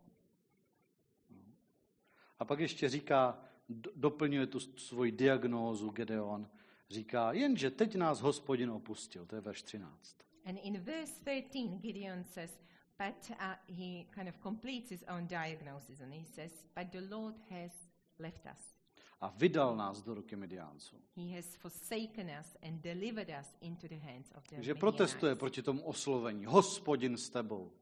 A 2.38 2.44
pak 2.44 2.60
ještě 2.60 2.88
říká, 2.88 3.38
do- 3.68 3.90
doplňuje 3.96 4.46
tu 4.46 4.60
svoji 4.60 5.12
diagnózu 5.12 5.90
Gedeon, 5.90 6.48
říká, 6.90 7.32
jenže 7.32 7.70
teď 7.70 7.96
nás 7.96 8.20
hospodin 8.20 8.70
opustil, 8.70 9.26
to 9.26 9.34
je 9.34 9.40
verš 9.40 9.62
13. 9.62 10.16
And 10.44 10.56
in 10.56 10.80
verse 10.80 11.12
13, 11.24 11.80
Gideon 11.80 12.24
says, 12.24 12.60
but 12.98 13.30
uh, 13.30 13.74
he 13.76 14.04
kind 14.14 14.28
of 14.28 14.38
completes 14.42 14.90
his 14.90 15.04
own 15.08 15.26
diagnosis 15.26 16.00
and 16.00 16.12
he 16.12 16.24
says, 16.24 16.52
but 16.76 16.86
the 16.92 17.14
Lord 17.14 17.34
has 17.50 17.72
left 18.18 18.46
us. 18.46 18.76
A 19.20 19.28
vydal 19.36 19.76
nás 19.76 20.02
do 20.02 20.14
ruky 20.14 20.36
Midiánců. 20.36 20.96
He 21.16 21.36
has 21.36 21.56
forsaken 21.56 22.30
us 22.40 22.56
and 22.62 22.82
delivered 22.82 23.28
us 23.40 23.56
into 23.60 23.88
the 23.88 23.96
hands 23.96 24.32
of 24.36 24.42
the 24.48 24.54
Takže 24.56 24.74
protestuje 24.74 25.34
proti 25.34 25.62
tomu 25.62 25.82
oslovení. 25.82 26.46
Hospodin 26.46 27.16
s 27.16 27.30
tebou, 27.30 27.72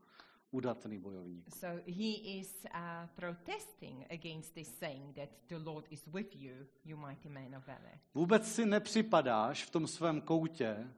udatný 0.54 0.98
bojovník. 0.98 1.50
So 1.54 1.82
he 1.86 2.38
is 2.38 2.66
uh, 2.74 3.06
protesting 3.16 4.06
against 4.10 4.54
this 4.54 4.78
saying 4.78 5.14
that 5.14 5.28
the 5.48 5.58
Lord 5.58 5.84
is 5.90 6.06
with 6.06 6.36
you, 6.36 6.66
you 6.84 6.96
mighty 6.96 7.28
man 7.28 7.54
of 7.56 7.66
valor. 7.66 7.98
Vůbec 8.14 8.54
si 8.54 8.66
nepřipadáš 8.66 9.64
v 9.64 9.70
tom 9.70 9.86
svém 9.86 10.20
koutě, 10.20 10.88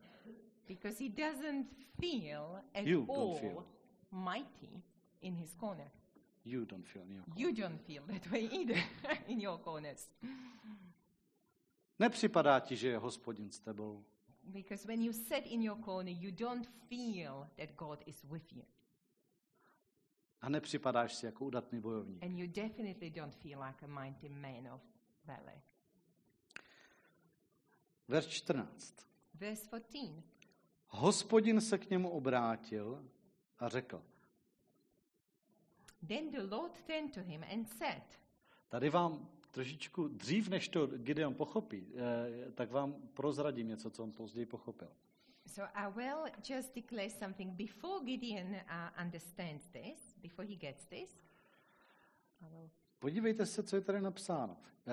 Because 0.69 1.05
he 1.05 1.11
doesn't 1.11 1.67
feel 2.01 2.57
at 2.75 2.87
You 2.87 3.07
don't 3.07 3.19
all 3.19 3.39
feel. 3.39 3.65
mighty 4.11 4.83
in 5.21 5.35
his 5.35 5.55
corner. 5.55 5.91
you 6.45 6.65
don't 6.65 6.87
feel 6.87 7.03
any 7.05 7.21
You 7.37 7.53
don't 7.53 7.81
feel 7.83 8.03
that 8.07 8.27
way 8.31 8.41
either 8.53 8.77
in 9.27 9.41
your 9.41 9.59
corners. 9.59 10.11
Nepřipadá 11.99 12.61
ti, 12.61 12.77
že 12.77 12.89
je 12.89 12.99
hospodin 12.99 13.51
s 13.51 13.59
tebou. 13.61 14.05
Because 14.43 14.87
when 14.89 15.03
you 15.03 15.13
sit 15.13 15.47
in 15.47 15.63
your 15.63 15.79
corner, 15.79 16.13
you 16.13 16.31
don't 16.31 16.67
feel 16.89 17.47
that 17.57 17.71
God 17.77 18.03
is 18.07 18.25
with 18.25 18.53
you. 18.53 18.63
A 20.47 20.49
nepřipadáš 20.49 21.15
si 21.15 21.27
jako 21.27 21.45
udatný 21.45 21.81
bojovník. 21.81 22.23
And 22.23 22.39
you 22.39 22.47
definitely 22.47 23.11
don't 23.11 23.35
feel 23.35 23.63
like 23.63 23.85
a 23.85 24.01
mighty 24.01 24.29
man 24.29 24.69
of 24.73 24.81
valor. 25.25 25.61
Verš 28.09 28.27
14. 28.27 29.07
Verse 29.35 29.65
14. 29.65 30.25
Hospodin 30.89 31.61
se 31.61 31.79
k 31.79 31.91
němu 31.91 32.11
obrátil 32.11 33.05
a 33.59 33.69
řekl, 33.69 34.03
Then 36.09 36.31
the 36.31 36.55
Lord 36.55 36.83
turned 36.87 37.15
to 37.15 37.21
him 37.21 37.45
and 37.53 37.69
said, 37.69 38.21
tady 38.69 38.91
vám 38.91 39.29
trošičku 39.51 40.09
dřív, 40.09 40.49
než 40.49 40.69
to 40.69 40.87
Gideon 40.87 41.35
pochopí, 41.35 41.87
eh, 41.95 42.53
tak 42.53 42.71
vám 42.71 42.95
prozradím 43.15 43.69
něco, 43.69 43.91
co 43.91 44.03
on 44.03 44.13
později 44.13 44.47
pochopil. 44.47 44.89
So 45.47 45.63
I 45.75 45.87
will 45.97 46.33
just 46.43 46.75
declare 46.75 47.11
something 47.11 47.57
before 47.57 48.05
Gideon 48.05 48.55
uh, 48.55 49.01
understands 49.03 49.65
this, 49.73 49.99
before 50.23 50.45
he 50.49 50.57
gets 50.57 50.87
this. 50.87 51.17
Podívejte 52.99 53.47
se, 53.47 53.63
co 53.63 53.77
je 53.77 53.83
tady 53.83 54.01
napsáno. 54.01 54.57
Eh, 54.87 54.93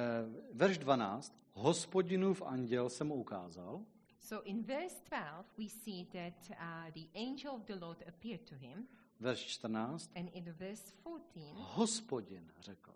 Verš 0.54 0.78
12. 0.78 1.34
Hospodinův 1.54 2.42
anděl 2.42 2.90
se 2.90 3.04
mu 3.04 3.16
ukázal 3.16 3.86
So 4.20 4.50
in 4.50 4.64
verse 4.64 4.96
12, 5.10 5.58
we 5.58 5.70
see 5.70 6.06
that 6.06 6.50
uh, 6.50 6.92
the 6.94 7.20
angel 7.20 7.52
of 7.52 7.64
the 7.66 7.76
Lord 7.76 8.04
appeared 8.08 8.42
to 8.50 8.56
him. 8.56 8.88
Verš 9.20 9.46
14. 9.60 10.10
And 10.16 10.30
in 10.34 10.44
verse 10.54 10.94
14, 11.04 11.56
Hospodin 11.56 12.52
řekl. 12.60 12.92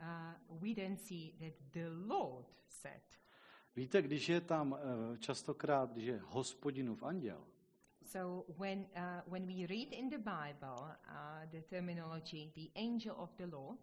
uh, 0.00 0.60
we 0.62 0.74
then 0.74 0.96
see 0.96 1.32
that 1.40 1.54
the 1.72 1.88
Lord 2.06 2.46
said. 2.68 3.02
Víte, 3.76 4.02
když 4.02 4.28
je 4.28 4.40
tam 4.40 4.76
eh, 4.78 5.18
častokrát, 5.18 5.92
když 5.92 6.04
je 6.06 6.20
hospodinův 6.24 7.02
anděl, 7.02 7.44
So 8.04 8.52
when, 8.58 8.78
uh, 8.96 9.32
when 9.32 9.46
we 9.46 9.66
read 9.66 9.88
in 9.92 10.10
the 10.10 10.18
Bible 10.18 10.96
uh, 11.08 11.46
the 11.50 11.60
terminology, 11.62 12.50
the 12.54 12.80
angel 12.80 13.14
of 13.18 13.30
the 13.36 13.46
Lord, 13.56 13.78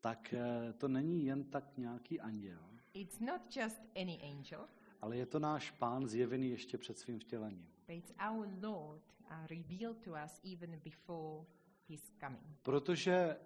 tak 0.00 0.34
eh, 0.34 0.72
to 0.72 0.88
není 0.88 1.24
jen 1.26 1.44
tak 1.44 1.78
nějaký 1.78 2.20
anděl, 2.20 2.60
it's 2.94 3.20
not 3.20 3.56
just 3.56 3.82
any 3.96 4.18
angel, 4.22 4.68
ale 5.00 5.16
je 5.16 5.26
to 5.26 5.38
náš 5.38 5.70
pán 5.70 6.06
zjevený 6.06 6.50
ještě 6.50 6.78
před 6.78 6.98
svým 6.98 7.18
vtělením. 7.18 7.66
but 7.86 7.96
it's 7.96 8.12
our 8.30 8.48
Lord 8.62 9.02
uh, 9.30 9.46
revealed 9.46 9.98
to 10.04 10.10
us 10.24 10.40
even 10.52 10.80
before 10.84 11.46
his 11.88 12.12
coming. 12.20 12.58
Protože 12.62 13.12
eh, 13.12 13.36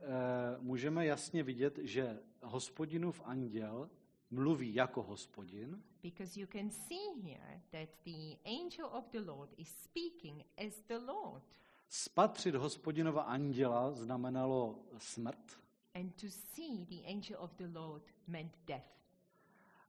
můžeme 0.60 1.06
jasně 1.06 1.42
vidět, 1.42 1.78
že 1.82 2.20
hospodinův 2.42 3.22
anděl 3.24 3.90
mluví 4.34 4.74
jako 4.74 5.02
hospodin, 5.02 5.82
Because 6.02 6.40
you 6.40 6.46
can 6.52 6.70
see 6.70 7.22
here 7.22 7.62
that 7.70 7.88
the 8.04 8.36
angel 8.44 8.86
of 8.92 9.04
the 9.10 9.20
Lord 9.20 9.50
is 9.56 9.68
speaking 9.84 10.42
as 10.66 10.82
the 10.82 10.98
Lord. 10.98 11.42
spatřit 11.88 12.54
hospodinova 12.54 13.22
anděla 13.22 13.92
znamenalo 13.92 14.78
smrt 14.98 15.60
And 15.94 16.14
to 16.20 16.26
see 16.30 16.84
the 16.86 17.06
angel 17.14 17.36
of 17.38 17.50
the 17.56 17.66
Lord 17.78 18.02
meant 18.26 18.52
death. 18.66 18.86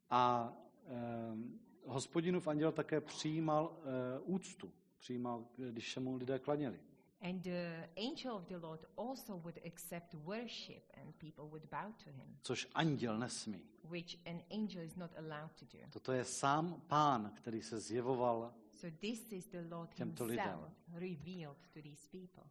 a 0.09 0.53
eh, 0.87 0.93
hospodinův 1.85 2.47
anděl 2.47 2.71
také 2.71 3.01
přijímal 3.01 3.77
uh, 4.25 4.35
úctu, 4.35 4.71
přijímal, 4.99 5.45
když 5.71 5.93
se 5.93 5.99
mu 5.99 6.15
lidé 6.15 6.39
klaněli. 6.39 6.79
And 7.21 7.41
the 7.43 7.89
angel 7.95 8.35
of 8.35 8.45
the 8.47 8.57
Lord 8.57 8.85
also 8.97 9.37
would 9.37 9.59
accept 9.65 10.13
worship 10.15 10.83
and 10.93 11.15
people 11.17 11.43
would 11.45 11.69
bow 11.69 11.93
to 12.03 12.09
him, 12.09 12.37
Což 12.41 12.67
anděl 12.73 13.17
nesmí. 13.19 13.61
which 13.89 14.17
an 14.25 14.41
angel 14.51 14.83
is 14.83 14.95
not 14.95 15.11
allowed 15.17 15.51
to 15.59 15.65
do. 15.77 15.83
Toto 15.89 16.11
je 16.11 16.25
sám 16.25 16.81
pán, 16.87 17.31
který 17.35 17.61
se 17.61 17.79
zjevoval. 17.79 18.53
So 18.71 18.97
this 18.99 19.31
is 19.31 19.47
the 19.47 19.61
Lord 19.75 19.93
Těmto 19.93 20.25
himself 20.25 20.61
lidem. 20.61 20.73
revealed 20.93 21.57
to 21.73 21.81
these 21.81 22.07
people. 22.11 22.43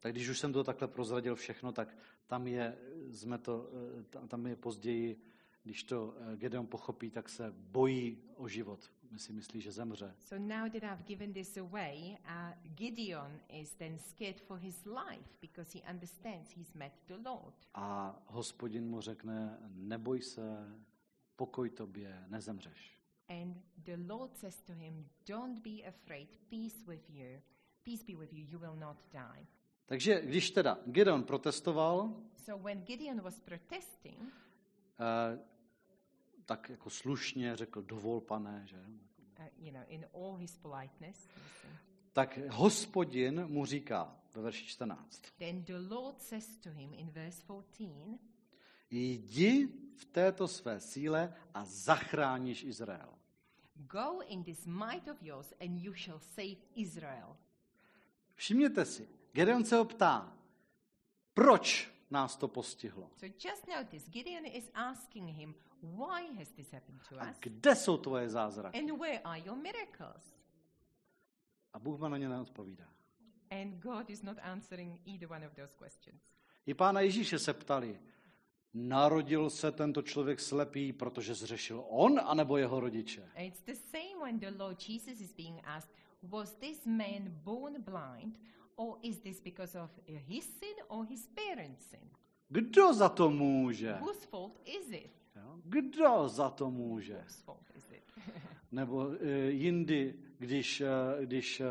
Tak 0.00 0.12
když 0.12 0.28
už 0.28 0.38
jsem 0.38 0.52
to 0.52 0.64
takhle 0.64 0.88
prozradil 0.88 1.34
všechno, 1.36 1.72
tak 1.72 1.96
tam 2.26 2.46
je, 2.46 2.78
jsme 3.10 3.38
to, 3.38 3.70
eh, 4.00 4.02
tam- 4.02 4.28
tam 4.28 4.46
je 4.46 4.56
později, 4.56 5.20
když 5.62 5.84
to 5.84 6.14
eh, 6.32 6.36
Gedeon 6.36 6.66
pochopí, 6.66 7.10
tak 7.10 7.28
se 7.28 7.50
bojí 7.56 8.18
o 8.36 8.48
život. 8.48 8.90
Si 9.16 9.32
myslí, 9.32 9.60
že 9.60 9.72
zemře. 9.72 10.14
So 10.18 10.38
now 10.38 10.72
that 10.72 10.82
I've 10.82 11.04
given 11.04 11.32
this 11.32 11.56
away, 11.56 12.18
uh, 12.24 12.52
Gideon 12.74 13.40
is 13.48 13.74
then 13.74 13.98
scared 13.98 14.40
for 14.40 14.58
his 14.58 14.86
life 14.86 15.28
because 15.40 15.78
he 15.78 15.82
understands 15.90 16.50
he's 16.50 16.74
met 16.74 16.92
the 17.06 17.16
Lord. 17.24 17.54
A 17.74 18.16
hospodin 18.26 18.88
mu 18.88 19.00
řekne, 19.00 19.58
neboj 19.74 20.22
se, 20.22 20.74
pokoj 21.36 21.70
tobě, 21.70 22.24
nezemřeš. 22.28 23.00
And 23.28 23.56
the 23.84 23.96
Lord 24.08 24.36
says 24.36 24.62
to 24.62 24.72
him, 24.72 25.08
Don't 25.28 25.62
be 25.62 25.88
afraid, 25.88 26.28
peace 26.50 26.86
with 26.86 27.10
you. 27.10 27.40
Peace 27.82 28.04
be 28.06 28.16
with 28.16 28.32
you, 28.32 28.46
you 28.50 28.58
will 28.58 28.76
not 28.76 28.96
die. 29.12 29.46
Takže 29.86 30.20
když 30.22 30.50
teda 30.50 30.78
Gedeon 30.86 31.24
protestoval, 31.24 32.14
So 32.36 32.64
when 32.64 32.84
Gideon 32.84 33.20
was 33.20 33.40
protesting, 33.40 34.18
eh, 35.00 35.38
tak 36.50 36.70
jako 36.70 36.90
slušně 36.90 37.56
řekl, 37.56 37.82
dovol 37.82 38.20
pane, 38.20 38.62
že? 38.66 38.76
uh, 39.38 39.44
you 39.58 39.72
know, 39.72 39.82
in 39.88 40.06
all 40.14 40.36
his 40.36 40.56
politeness, 40.56 41.28
Tak 42.12 42.38
hospodin 42.48 43.46
mu 43.46 43.66
říká 43.66 44.16
ve 44.34 44.42
verši 44.42 44.66
14, 44.66 45.22
then 45.38 45.62
the 45.64 45.94
Lord 45.94 46.22
says 46.22 46.56
to 46.56 46.70
him 46.70 46.94
in 46.94 47.10
verse 47.10 47.42
14, 47.42 48.20
jdi 48.90 49.68
v 49.96 50.04
této 50.04 50.48
své 50.48 50.80
síle 50.80 51.34
a 51.54 51.64
zachráníš 51.64 52.64
Izrael. 52.64 53.14
Go 53.74 54.20
in 54.26 54.44
this 54.44 54.66
might 54.66 55.08
of 55.08 55.22
yours, 55.22 55.52
and 55.60 55.78
you 55.78 55.94
shall 55.94 56.18
save 56.18 56.56
Israel. 56.74 57.36
Všimněte 58.34 58.84
si, 58.84 59.08
Gedeon 59.32 59.64
se 59.64 59.76
ho 59.76 59.84
ptá, 59.84 60.36
proč 61.34 61.90
nás 62.10 62.36
to 62.36 62.48
postihlo? 62.48 63.10
So 63.16 63.34
just 63.48 63.66
notice, 63.68 64.10
Gideon 64.10 64.46
is 64.46 64.70
asking 64.74 65.28
him, 65.28 65.54
Why 65.82 66.38
has 66.38 66.52
this 66.52 66.72
happened 66.72 67.00
to 67.08 67.20
A 67.20 67.30
us? 67.30 67.36
kde 67.40 67.74
jsou 67.76 67.96
tvoje 67.96 68.28
zázraky? 68.28 68.78
And 68.78 68.98
where 68.98 69.18
are 69.24 69.38
your 69.40 69.56
miracles? 69.56 70.34
A 71.72 71.78
Bůh 71.78 72.00
mu 72.00 72.08
na 72.08 72.18
ně 72.18 72.28
neodpovídá. 72.28 72.88
And 73.50 73.74
God 73.82 74.10
is 74.10 74.22
not 74.22 74.38
answering 74.42 75.00
either 75.04 75.32
one 75.32 75.46
of 75.46 75.54
those 75.54 75.74
questions. 75.78 76.22
I 76.66 76.74
pána 76.74 77.00
Ježíše 77.00 77.38
se 77.38 77.54
ptali, 77.54 78.00
narodil 78.74 79.50
se 79.50 79.72
tento 79.72 80.02
člověk 80.02 80.40
slepý, 80.40 80.92
protože 80.92 81.34
zřešil 81.34 81.84
on, 81.88 82.20
anebo 82.24 82.56
jeho 82.56 82.80
rodiče? 82.80 83.28
It's 83.36 83.62
the 83.62 83.74
same 83.74 84.24
when 84.24 84.38
the 84.38 84.62
Lord 84.64 84.88
Jesus 84.88 85.20
is 85.20 85.32
being 85.32 85.60
asked, 85.64 85.90
Was 86.22 86.54
this 86.54 86.86
man 86.86 87.28
born 87.44 87.82
blind, 87.82 88.38
or 88.76 88.98
is 89.02 89.18
this 89.20 89.40
because 89.40 89.80
of 89.80 89.90
his 90.06 90.44
sin 90.58 90.74
or 90.88 91.06
his 91.06 91.26
parents' 91.26 91.84
sin? 91.90 92.10
Kdo 92.48 92.94
za 92.94 93.08
to 93.08 93.30
může? 93.30 93.92
Whose 93.92 94.26
fault 94.26 94.60
is 94.64 94.90
it? 94.90 95.10
Jo? 95.40 95.56
Kdo 95.64 96.28
za 96.28 96.50
to 96.50 96.70
může? 96.70 97.24
Nebo 98.72 98.96
uh, 98.96 99.14
jindy, 99.48 100.14
když, 100.38 100.80
uh, 100.80 100.86
když 101.24 101.60
uh, 101.60 101.66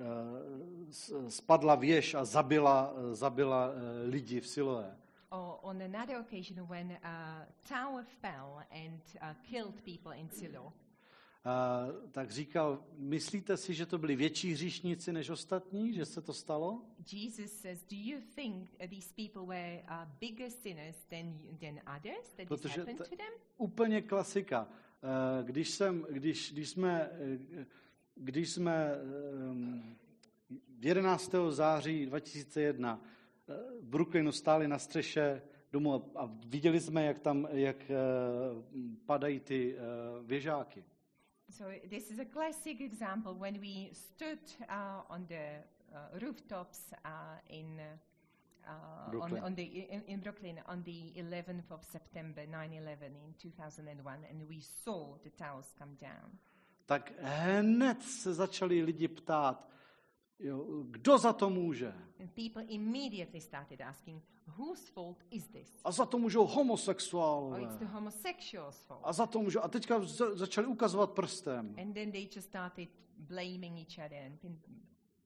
uh, 0.00 1.28
spadla 1.28 1.74
věž 1.74 2.14
a 2.14 2.24
zabila, 2.24 2.92
uh, 2.92 3.14
zabila 3.14 3.68
uh, 3.68 3.74
lidi 4.04 4.40
v 4.40 4.46
Siloé. 4.46 4.96
or 5.30 5.58
on 5.62 5.82
another 5.82 6.16
occasion 6.20 6.66
when 6.68 6.98
a 7.02 7.46
tower 7.68 8.04
fell 8.20 8.62
and 8.70 9.00
uh, 9.20 9.34
killed 9.42 9.74
people 9.84 10.12
in 10.16 10.28
Silo. 10.30 10.72
Uh, 11.46 12.08
tak 12.10 12.30
říkal, 12.30 12.84
myslíte 12.96 13.56
si, 13.56 13.74
že 13.74 13.86
to 13.86 13.98
byli 13.98 14.16
větší 14.16 14.52
hříšníci 14.52 15.12
než 15.12 15.30
ostatní, 15.30 15.92
že 15.92 16.04
se 16.04 16.20
to 16.22 16.32
stalo? 16.32 16.82
Jesus 17.12 17.52
says, 17.52 17.84
Do 17.84 17.96
you 17.96 18.20
think 18.34 18.70
uh, 18.80 18.86
these 18.90 19.14
people 19.16 19.46
were 19.56 19.82
uh, 19.82 20.08
bigger 20.20 20.50
sinners 20.50 20.96
than, 21.04 21.38
than 21.60 21.96
others? 21.96 22.28
That 22.36 22.36
this 22.36 22.48
Protože 22.48 22.80
happened 22.80 22.98
to- 22.98 23.16
them? 23.16 23.32
Úplně 23.56 24.02
klasika. 24.02 24.68
Eh, 25.02 25.44
Když, 25.44 25.70
jsem, 25.70 26.06
když, 26.10 26.52
když 26.52 26.68
jsme, 26.70 27.10
eh, 27.60 27.66
když 28.14 28.50
jsme 28.50 28.90
ehm, 29.50 29.96
11. 30.80 31.32
září 31.50 32.06
2001 32.06 33.00
eh, 33.48 33.54
v 33.80 33.84
Brooklynu 33.88 34.32
stáli 34.32 34.68
na 34.68 34.78
střeše 34.78 35.42
domu 35.72 36.10
a- 36.14 36.30
viděli 36.46 36.80
jsme, 36.80 37.04
jak 37.04 37.18
tam 37.18 37.48
jak 37.50 37.90
eh, 37.90 37.94
padají 39.06 39.40
ty 39.40 39.76
eh, 39.76 39.80
věžáky. 40.22 40.84
So 41.50 41.64
this 41.90 42.10
is 42.10 42.18
a 42.18 42.24
classic 42.24 42.80
example 42.80 43.34
when 43.34 43.60
we 43.60 43.90
stood 43.92 44.40
uh, 44.68 45.02
on 45.08 45.26
the 45.28 45.62
uh, 45.94 46.18
rooftops 46.20 46.92
uh, 47.04 47.08
in 47.48 47.80
uh, 47.80 48.70
on, 48.70 49.10
Brooklyn. 49.10 49.42
on 49.42 49.54
the 49.54 49.62
in, 49.62 50.02
in 50.08 50.20
Brooklyn 50.20 50.60
on 50.66 50.82
the 50.82 51.12
11th 51.16 51.70
of 51.70 51.84
September 51.84 52.42
9/11 52.46 53.14
in 53.24 53.34
2001, 53.38 54.18
and 54.28 54.48
we 54.48 54.60
saw 54.84 55.14
the 55.22 55.30
towers 55.30 55.66
come 55.78 55.96
down. 56.00 56.38
Tak 56.86 57.12
hned 57.22 58.02
se 58.02 58.34
začali 58.34 58.82
lidi 58.82 59.08
ptát, 59.08 59.68
jo, 60.38 60.84
kdo 60.90 61.18
za 61.18 61.32
to 61.32 61.50
může? 61.50 61.92
And 62.20 62.30
people 62.34 62.62
immediately 62.62 63.40
started 63.40 63.80
asking, 63.80 64.22
whose 64.46 64.92
fault 64.92 65.24
is 65.30 65.48
this? 65.48 65.80
A 65.84 65.92
za 65.92 66.06
to 66.06 66.18
můžou 66.18 66.42
Oh, 66.42 66.50
homosexuálové. 66.54 67.62
it's 67.62 67.76
the 67.76 67.84
homosexuals' 67.84 68.84
fault. 68.86 69.00
A 69.04 69.12
za 69.12 69.26
to 69.26 69.38
můžou. 69.42 69.60
A 69.60 69.68
teďka 69.68 70.00
za- 70.00 70.34
začali 70.34 70.66
ukazovat 70.66 71.10
prstem. 71.12 71.74
And 71.78 71.92
then 71.92 72.12
they 72.12 72.28
just 72.36 72.48
started 72.48 72.88
blaming 73.18 73.78
each 73.78 74.06
other 74.06 74.18
and 74.26 74.40
pin, 74.40 74.58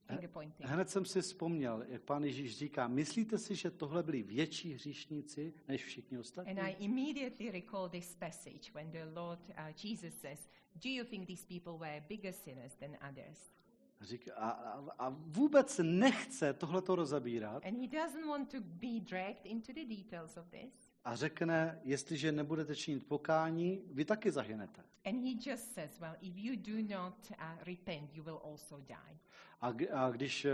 finger 0.09 0.29
pointing. 0.31 0.69
Hned 0.71 0.91
jsem 0.91 1.05
si 1.05 1.21
vzpomněl, 1.23 1.85
jak 1.89 2.03
pán 2.03 2.25
Ježíš 2.25 2.59
říká, 2.59 2.89
myslíte 2.89 3.39
si, 3.39 3.55
že 3.55 3.71
tohle 3.71 4.03
byli 4.03 4.23
větší 4.23 4.75
hříšníci 4.75 5.55
než 5.69 5.85
všichni 5.85 6.19
ostatní? 6.19 6.53
And 6.53 6.59
I 6.59 6.71
immediately 6.85 7.51
recall 7.51 7.89
this 7.89 8.15
passage 8.17 8.73
when 8.75 8.91
the 8.91 9.21
Lord 9.21 9.41
uh, 9.49 9.55
Jesus 9.85 10.15
says, 10.15 10.49
Do 10.75 10.89
you 10.89 11.05
think 11.05 11.27
these 11.27 11.47
people 11.47 11.79
were 11.89 12.05
bigger 12.09 12.33
sinners 12.33 12.75
than 12.75 12.91
others? 13.11 13.53
Říká, 14.01 14.35
a, 14.35 14.51
a, 14.51 14.85
a 14.99 15.09
vůbec 15.27 15.81
nechce 15.83 16.53
tohleto 16.53 16.95
rozabírat 16.97 17.67
And 17.67 17.81
he 17.81 17.87
doesn't 18.03 18.27
want 18.27 18.51
to 18.51 18.57
be 18.61 19.01
dragged 19.01 19.47
into 19.47 19.73
the 19.73 19.85
details 19.97 20.37
of 20.37 20.47
this. 20.51 20.91
a 21.05 21.17
řekne, 21.17 21.81
jestliže 21.85 22.33
nebudete 22.33 22.77
činit 22.77 23.07
pokání, 23.07 23.83
vy 23.93 24.05
taky 24.05 24.31
zahynete. 24.31 24.85
And 25.05 25.25
he 25.25 25.51
just 25.51 25.75
says, 25.75 26.01
Well, 26.01 26.15
if 26.21 26.37
you 26.37 26.57
do 26.57 26.97
not 26.97 27.15
uh, 27.31 27.37
repent, 27.67 28.15
you 28.15 28.23
will 28.25 28.41
also 28.45 28.77
die. 28.81 29.19
A, 29.61 29.73
a 29.93 30.11
když 30.11 30.45
eh, 30.45 30.51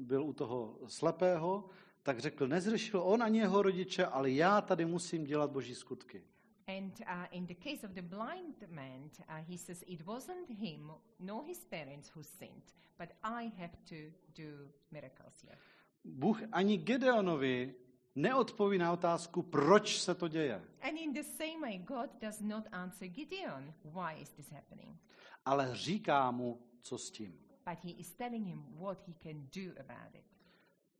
byl 0.00 0.24
u 0.24 0.32
toho 0.32 0.78
slepého, 0.86 1.68
tak 2.02 2.18
řekl, 2.18 2.48
nezřešil 2.48 3.00
on 3.02 3.22
ani 3.22 3.38
jeho 3.38 3.62
rodiče, 3.62 4.06
ale 4.06 4.30
já 4.30 4.60
tady 4.60 4.84
musím 4.86 5.24
dělat 5.24 5.50
boží 5.50 5.74
skutky. 5.74 6.22
And 6.68 6.92
uh, 7.00 7.26
in 7.32 7.46
the 7.46 7.54
case 7.54 7.84
of 7.84 7.94
the 7.94 8.02
blind 8.02 8.54
man, 8.70 9.10
uh, 9.28 9.42
he 9.48 9.58
says, 9.58 9.84
It 9.86 10.06
wasn't 10.06 10.48
him 10.48 10.90
nor 11.18 11.44
his 11.44 11.64
parents 11.64 12.10
who 12.14 12.22
sinned, 12.22 12.72
but 12.98 13.08
I 13.24 13.52
have 13.58 13.76
to 13.88 13.96
do 14.34 14.68
miracles 14.90 15.34
here. 15.42 15.58
Bůh 16.04 16.42
ani 16.52 16.78
Gedeonovi 16.78 17.74
neodpoví 18.14 18.78
na 18.78 18.92
otázku, 18.92 19.42
proč 19.42 19.98
se 20.00 20.14
to 20.14 20.28
děje. 20.28 20.62
And 20.82 20.98
in 20.98 21.12
the 21.12 21.22
same 21.22 21.60
way, 21.60 21.78
God 21.78 22.10
does 22.20 22.40
not 22.40 22.64
answer 22.72 23.08
Gideon, 23.08 23.74
Why 23.84 24.22
is 24.22 24.30
this 24.30 24.50
happening? 24.50 24.96
Ale 25.44 25.76
říká 25.76 26.30
mu, 26.30 26.62
co 26.82 26.98
s 26.98 27.10
tím. 27.10 27.38
But 27.70 27.84
he 27.84 27.90
is 27.90 28.14
telling 28.14 28.46
him 28.46 28.64
what 28.78 28.98
he 29.08 29.14
can 29.22 29.48
do 29.54 29.80
about 29.80 30.14
it. 30.14 30.24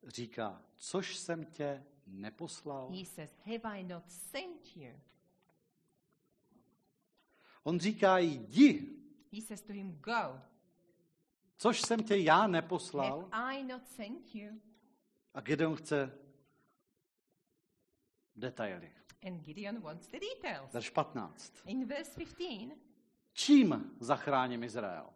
Říká, 0.06 0.62
což 0.76 1.16
jsem 1.16 1.44
tě 1.44 1.84
neposlal. 2.06 2.90
He 2.90 3.04
says, 3.04 3.30
Have 3.46 3.78
I 3.78 3.84
not 3.84 4.02
sent 4.10 4.76
you? 4.76 4.90
On 7.64 7.80
říká, 7.80 8.18
jdi, 8.18 8.88
He 9.32 9.40
says 9.40 9.62
to 9.62 9.72
him, 9.72 9.98
Go. 10.00 10.40
což 11.56 11.80
jsem 11.80 12.02
tě 12.04 12.16
já 12.16 12.46
neposlal. 12.46 13.28
Have 13.32 13.54
I 13.54 13.62
not 13.64 13.88
sent 13.88 14.34
you? 14.34 14.50
A 15.34 15.40
Gedeon 15.40 15.76
chce 15.76 16.18
detaily. 18.36 18.92
And 19.26 19.40
Gideon 19.44 19.80
wants 19.80 20.06
the 20.08 20.18
details. 20.20 20.72
Verš 20.72 20.90
15. 20.90 21.52
In 21.66 21.86
verse 21.86 22.10
15, 22.16 22.72
Čím 23.32 23.90
zachráním 24.00 24.64
Izrael? 24.64 25.06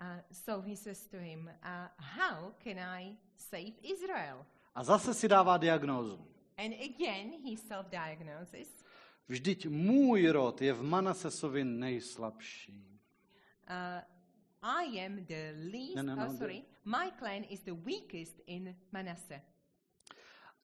uh, 0.00 0.06
so 0.32 0.68
he 0.68 0.76
says 0.76 1.06
to 1.06 1.16
him, 1.16 1.50
uh, 1.62 1.88
How 1.98 2.52
can 2.64 2.78
I 2.78 3.16
save 3.36 3.72
Israel? 3.82 4.46
A 4.74 4.84
zase 4.84 5.14
si 5.14 5.28
dává 5.28 5.56
diagnózu. 5.56 6.26
And 6.56 6.72
again, 6.74 7.32
he 7.44 7.56
self 7.56 7.86
diagnoses. 7.88 8.83
Vždyť 9.28 9.66
můj 9.66 10.28
rod 10.28 10.62
je 10.62 10.72
v 10.72 10.82
Manasesovi 10.82 11.64
nejslabší. 11.64 13.00
Uh, 13.70 14.02
I 14.62 15.06
am 15.06 15.24
the 15.24 15.52
least, 15.72 15.96
no, 15.96 16.02
no, 16.02 16.26
oh, 16.26 16.32
the- 16.32 16.38
sorry, 16.38 16.64
my 16.84 17.12
clan 17.18 17.44
is 17.48 17.62
the 17.62 17.72
weakest 17.72 18.40
in 18.46 18.76
Manasseh. 18.92 19.42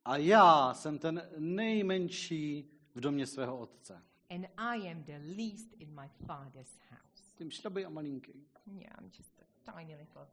A 0.05 0.17
já 0.17 0.75
jsem 0.75 0.99
ten 0.99 1.31
nejmenší 1.39 2.71
v 2.95 3.01
domě 3.01 3.27
svého 3.27 3.59
otce. 3.59 4.03
And 4.31 4.47
I 4.57 4.91
am 4.91 5.03
the 5.03 5.19
least 5.37 5.73
in 5.79 6.01
my 6.01 6.09
father's 6.27 6.79
house. 6.91 7.37
Tím 7.37 7.51
šrabý 7.51 7.85
a 7.85 7.89
malinký. 7.89 8.47
Yeah, 8.67 8.99
I'm 9.01 9.11
just 9.19 9.41
a 9.41 9.73
tiny 9.73 9.97
little 9.97 10.27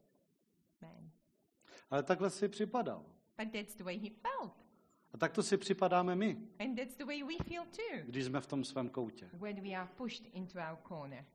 man. 0.81 1.11
Ale 1.89 2.03
takhle 2.03 2.29
si 2.29 2.47
připadal. 2.49 3.05
But 3.37 3.51
that's 3.51 3.75
the 3.75 3.83
way 3.83 3.97
he 3.97 4.09
felt. 4.09 4.66
A 5.17 5.19
tak 5.19 5.33
to 5.33 5.43
si 5.43 5.57
připadáme 5.57 6.15
my, 6.15 6.37
And 6.59 6.75
that's 6.75 6.95
the 6.95 7.05
way 7.05 7.23
we 7.23 7.33
feel 7.43 7.65
too 7.65 7.97
když 8.05 8.25
jsme 8.25 8.41
v 8.41 8.47
tom 8.47 8.63
svém 8.63 8.89
koutě. 8.89 9.29
when 9.33 9.61
we 9.61 9.69
are 9.75 9.89
pushed 9.95 10.25
into 10.33 10.59
our 10.59 10.77
corner. 10.87 11.25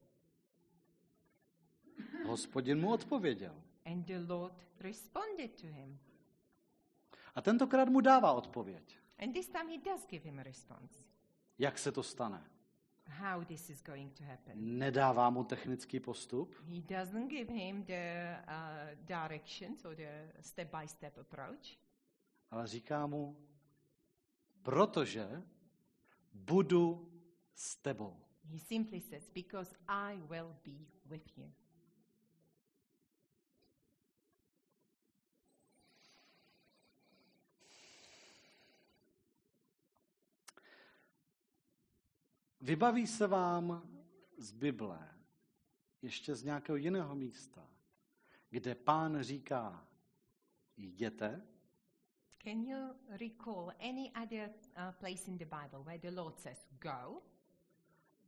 Hospodin 2.27 2.81
mu 2.81 2.93
odpověděl. 2.93 3.63
And 3.85 4.07
the 4.07 4.19
Lord 4.29 4.55
responded 4.81 5.61
to 5.61 5.67
him. 5.67 5.99
A 7.35 7.41
tentokrát 7.43 7.89
mu 7.89 8.01
dává 8.01 8.33
odpověď. 8.33 8.99
And 9.19 9.33
this 9.33 9.49
time 9.49 9.69
he 9.71 9.79
does 9.79 10.07
give 10.07 10.25
him 10.25 10.39
a 10.39 10.43
response. 10.43 11.05
Jak 11.59 11.79
se 11.79 11.93
to 11.93 12.03
stane? 12.03 12.45
How 13.07 13.45
this 13.45 13.71
is 13.71 13.83
going 13.83 14.13
to 14.19 14.25
happen. 14.25 14.79
Nedává 14.79 15.31
mu 15.31 15.45
technický 15.45 16.01
postup, 16.01 16.55
He 16.65 16.81
doesn't 16.99 17.29
give 17.29 17.53
him 17.55 17.85
the 17.85 18.37
uh, 18.49 18.95
directions 19.07 19.85
or 19.85 19.95
the 19.97 20.09
step 20.41 20.71
by 20.81 20.89
step 20.89 21.19
approach. 21.19 21.77
ale 22.51 22.67
říká 22.67 23.07
mu, 23.07 23.37
protože 24.63 25.43
budu 26.33 27.13
s 27.55 27.77
tebou. 27.77 28.17
He 28.45 28.59
simply 28.59 29.01
says, 29.01 29.31
Because 29.31 29.77
I 29.89 30.17
will 30.17 30.57
be 30.65 30.87
with 31.07 31.39
you. 31.39 31.53
Vybaví 42.61 43.07
se 43.07 43.27
vám 43.27 43.89
z 44.39 44.53
Bible, 44.53 45.09
ještě 46.03 46.35
z 46.35 46.45
nějakého 46.45 46.77
jiného 46.77 47.15
místa, 47.15 47.69
kde 48.51 48.75
pán 48.75 49.23
říká, 49.23 49.87
jděte, 50.77 51.47
Can 52.45 52.65
you 52.65 52.95
recall 53.21 53.73
any 53.81 54.11
other 54.15 54.51
uh, 54.77 54.93
place 54.99 55.29
in 55.29 55.39
the 55.39 55.45
Bible 55.45 55.85
where 55.85 55.99
the 55.99 56.11
Lord 56.11 56.39
says, 56.39 56.59
Go, 56.81 57.23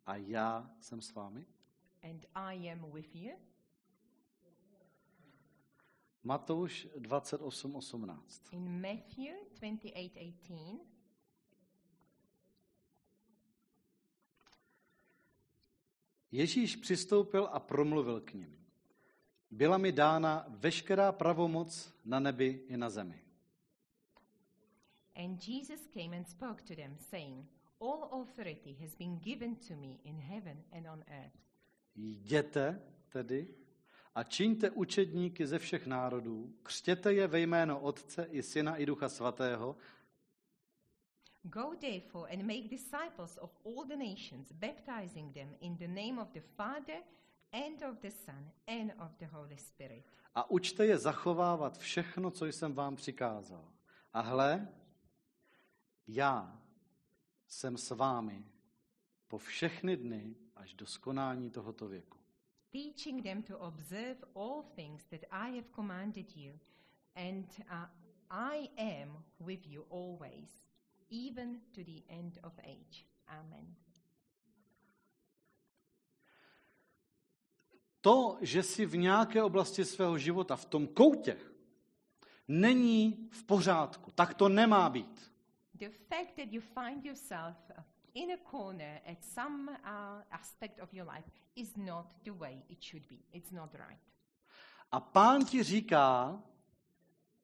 a 0.06 0.16
já 0.16 0.70
jsem 0.80 1.00
s 1.00 1.14
vámi? 1.14 1.46
and 2.02 2.26
I 2.34 2.68
am 2.70 2.92
with 2.92 3.14
you? 3.16 3.32
Matouš 6.24 6.88
28.18. 6.98 8.18
In 8.52 8.80
Matthew 8.80 9.34
28:18, 9.60 10.78
Ježíš 16.32 16.76
přistoupil 16.76 17.48
a 17.52 17.60
promluvil 17.60 18.20
k 18.20 18.32
nim. 18.32 18.58
Byla 19.50 19.78
mi 19.78 19.92
dána 19.92 20.46
veškerá 20.48 21.12
pravomoc 21.12 21.94
na 22.04 22.20
nebi 22.20 22.64
i 22.68 22.76
na 22.76 22.90
zemi. 22.90 23.23
And 25.16 25.40
Jesus 25.40 25.80
came 25.94 26.16
and 26.16 26.28
spoke 26.28 26.62
to 26.62 26.74
them, 26.74 26.96
saying, 27.10 27.46
All 27.80 28.22
authority 28.22 28.76
has 28.80 28.94
been 28.94 29.18
given 29.18 29.56
to 29.56 29.76
me 29.76 29.98
in 30.04 30.18
heaven 30.18 30.64
and 30.72 30.86
on 30.86 31.04
earth. 31.08 31.38
Jděte 31.96 32.80
tedy 33.08 33.48
a 34.14 34.22
čiňte 34.24 34.70
učedníky 34.70 35.46
ze 35.46 35.58
všech 35.58 35.86
národů, 35.86 36.54
křtěte 36.62 37.12
je 37.14 37.26
ve 37.26 37.40
jméno 37.40 37.80
Otce 37.80 38.26
i 38.30 38.42
Syna 38.42 38.76
i 38.76 38.86
Ducha 38.86 39.08
Svatého 39.08 39.76
Go 41.42 41.74
therefore 41.80 42.32
and 42.32 42.42
make 42.42 42.68
disciples 42.68 43.38
of 43.40 43.50
all 43.66 43.84
the 43.86 43.96
nations, 43.96 44.52
baptizing 44.52 45.34
them 45.34 45.54
in 45.60 45.76
the 45.76 45.88
name 45.88 46.18
of 46.18 46.28
the 46.32 46.40
Father 46.40 47.02
and 47.52 47.82
of 47.82 47.98
the 48.00 48.10
Son 48.10 48.50
and 48.66 48.92
of 48.98 49.10
the 49.18 49.26
Holy 49.26 49.58
Spirit. 49.58 50.04
a 50.34 50.50
učte 50.50 50.86
je 50.86 50.98
zachovávat 50.98 51.78
všechno, 51.78 52.30
co 52.30 52.46
jsem 52.46 52.74
vám 52.74 52.96
přikázal. 52.96 53.64
A 54.12 54.20
hle, 54.20 54.68
já 56.06 56.62
jsem 57.46 57.78
s 57.78 57.90
vámi 57.90 58.44
po 59.28 59.38
všechny 59.38 59.96
dny 59.96 60.36
až 60.56 60.74
do 60.74 60.86
skonání 60.86 61.50
tohoto 61.50 61.88
věku. 61.88 62.18
teaching 62.74 63.22
them 63.22 63.42
to 63.42 63.56
observe 63.58 64.16
all 64.34 64.64
things 64.74 65.04
that 65.10 65.20
I 65.30 65.50
have 65.50 65.70
commanded 65.70 66.36
you, 66.36 66.52
and 67.14 67.46
uh, 67.70 67.86
I 68.30 68.68
am 68.76 69.24
with 69.38 69.66
you 69.66 69.84
always, 69.90 70.50
even 71.08 71.60
to 71.72 71.84
the 71.84 72.02
end 72.08 72.38
of 72.42 72.52
age. 72.58 73.06
Amen. 73.28 73.74
To, 78.00 78.38
že 78.40 78.62
jsi 78.62 78.86
v 78.86 78.96
nějaké 78.96 79.42
oblasti 79.42 79.84
svého 79.84 80.18
života, 80.18 80.56
v 80.56 80.64
tom 80.64 80.86
koutě, 80.86 81.36
není 82.48 83.28
v 83.30 83.44
pořádku. 83.44 84.10
Tak 84.10 84.34
to 84.34 84.48
nemá 84.48 84.90
být. 84.90 85.32
The 85.78 85.88
fact 86.08 86.36
that 86.36 86.52
you 86.52 86.60
find 86.60 87.04
yourself 87.04 87.56
in 88.14 88.30
a 88.30 88.36
corner 88.36 89.00
at 89.06 89.24
some 89.24 89.68
uh, 89.68 90.22
aspect 90.30 90.80
of 90.80 90.92
your 90.92 91.04
life 91.04 91.24
is 91.56 91.76
not 91.76 92.14
the 92.24 92.32
way 92.32 92.62
it 92.68 92.82
should 92.82 93.08
be. 93.08 93.18
It's 93.32 93.52
not 93.52 93.74
right. 93.74 93.98
A 94.92 95.00
pán 95.00 95.44
ti 95.44 95.62
říká, 95.62 96.42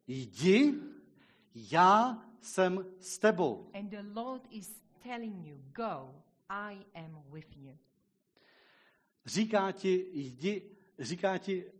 jdi, 0.06 0.74
já 1.54 2.22
jsem 2.40 2.86
s 3.00 3.18
tebou. 3.18 3.70
And 3.74 3.90
the 3.90 4.02
Lord 4.14 4.42
is 4.50 4.80
telling 5.02 5.46
you, 5.46 5.58
Go, 5.72 6.14
I 6.48 6.76
am 6.94 7.22
with 7.32 7.56
you. 7.56 7.78
Říká 9.26 9.72
ti, 9.72 10.06
jdi, 10.12 10.62
říká 10.98 11.38
ti, 11.38 11.64
uh, 11.64 11.70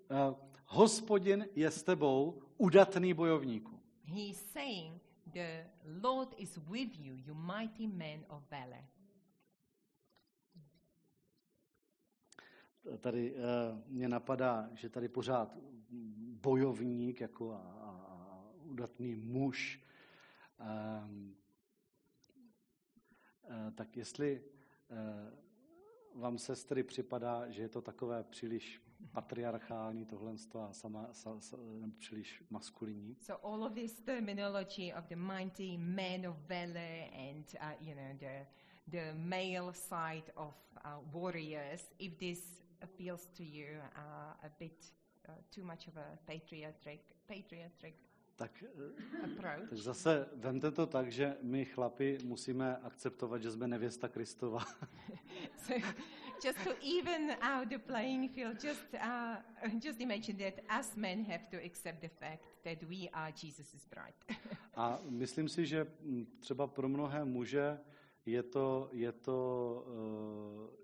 hospodin 0.67 1.49
je 1.55 1.71
s 1.71 1.83
tebou, 1.83 2.43
udatný 2.59 3.15
bojovníku. 3.15 3.81
He 4.05 4.21
is 4.21 4.53
saying, 4.53 5.03
The 5.33 5.67
Lord 6.03 6.35
is 6.39 6.59
with 6.69 6.99
you, 6.99 7.15
you 7.17 7.35
mighty 7.35 7.87
man 7.87 8.25
of 8.29 8.43
valor. 8.51 8.85
Tady 12.99 13.35
uh, 13.35 13.39
mě 13.87 14.09
napadá, 14.09 14.71
že 14.75 14.89
tady 14.89 15.09
pořád 15.09 15.57
bojovník 16.41 17.21
jako 17.21 17.53
a, 17.53 17.59
a 17.59 18.45
udatný 18.63 19.15
muž. 19.15 19.85
Um, 21.05 21.37
uh, 23.43 23.71
tak 23.75 23.97
jestli 23.97 24.45
uh, 26.15 26.21
vám 26.23 26.39
sestry 26.39 26.83
připadá, 26.83 27.51
že 27.51 27.63
je 27.63 27.69
to 27.69 27.83
takové 27.83 28.25
příliš 28.25 28.90
patriarchální 29.13 30.05
tohle 30.05 30.33
a 30.61 30.73
sama, 30.73 31.09
sa, 31.13 31.41
sa, 31.41 31.57
příliš 31.99 32.45
maskulinní, 32.51 33.17
So 33.21 33.47
all 33.53 33.65
of 33.65 33.73
this 33.73 34.01
terminology 34.01 34.95
of 34.95 35.05
the 35.09 35.17
mighty 35.17 35.79
man 35.79 36.27
of 36.27 36.37
valor 36.49 37.09
and 37.31 37.45
uh, 37.61 37.73
you 37.81 37.95
know 37.95 38.19
the 38.19 38.47
the 38.91 39.15
male 39.15 39.73
side 39.73 40.33
of 40.37 40.55
uh, 40.85 40.99
warriors, 41.13 41.81
if 41.99 42.19
this 42.19 42.63
appeals 42.83 43.27
to 43.37 43.45
you 43.45 43.67
uh, 43.97 44.47
a 44.47 44.51
bit 44.59 44.93
uh, 45.29 45.33
too 45.55 45.65
much 45.65 45.87
of 45.89 45.97
a 45.97 46.19
patriotic 46.27 47.01
patriotic 47.29 47.95
tak, 48.37 48.51
uh, 48.63 49.25
approach, 49.25 49.69
tak 49.69 49.79
zase 49.79 50.29
vemte 50.35 50.71
to 50.71 50.87
tak, 50.87 51.13
že 51.13 51.37
my 51.43 51.65
chlapi 51.65 52.19
musíme 52.25 52.77
akceptovat, 52.77 53.43
že 53.43 53.51
jsme 53.51 53.69
nevěsta 53.69 54.09
Kristova. 54.09 54.59
so 55.57 55.75
just 56.43 56.59
to 56.65 56.71
even 56.83 57.37
out 57.41 57.69
the 57.69 57.79
playing 57.79 58.29
field, 58.29 58.59
just 58.61 58.85
uh, 58.95 59.37
just 59.79 60.01
imagine 60.01 60.37
that 60.39 60.55
us 60.79 60.97
men 60.97 61.25
have 61.25 61.47
to 61.51 61.57
accept 61.57 62.01
the 62.01 62.09
fact 62.09 62.43
that 62.65 62.83
we 62.89 63.09
are 63.13 63.33
Jesus' 63.33 63.87
bride. 63.91 64.15
A 64.75 64.99
myslím 65.09 65.49
si, 65.49 65.67
že 65.67 65.87
mm, 66.03 66.27
třeba 66.41 66.67
pro 66.67 66.89
mnohé 66.89 67.25
muže 67.25 67.81
je 68.27 68.43
to, 68.43 68.89
je 68.93 69.13
to 69.13 69.85
eh, 69.89 70.77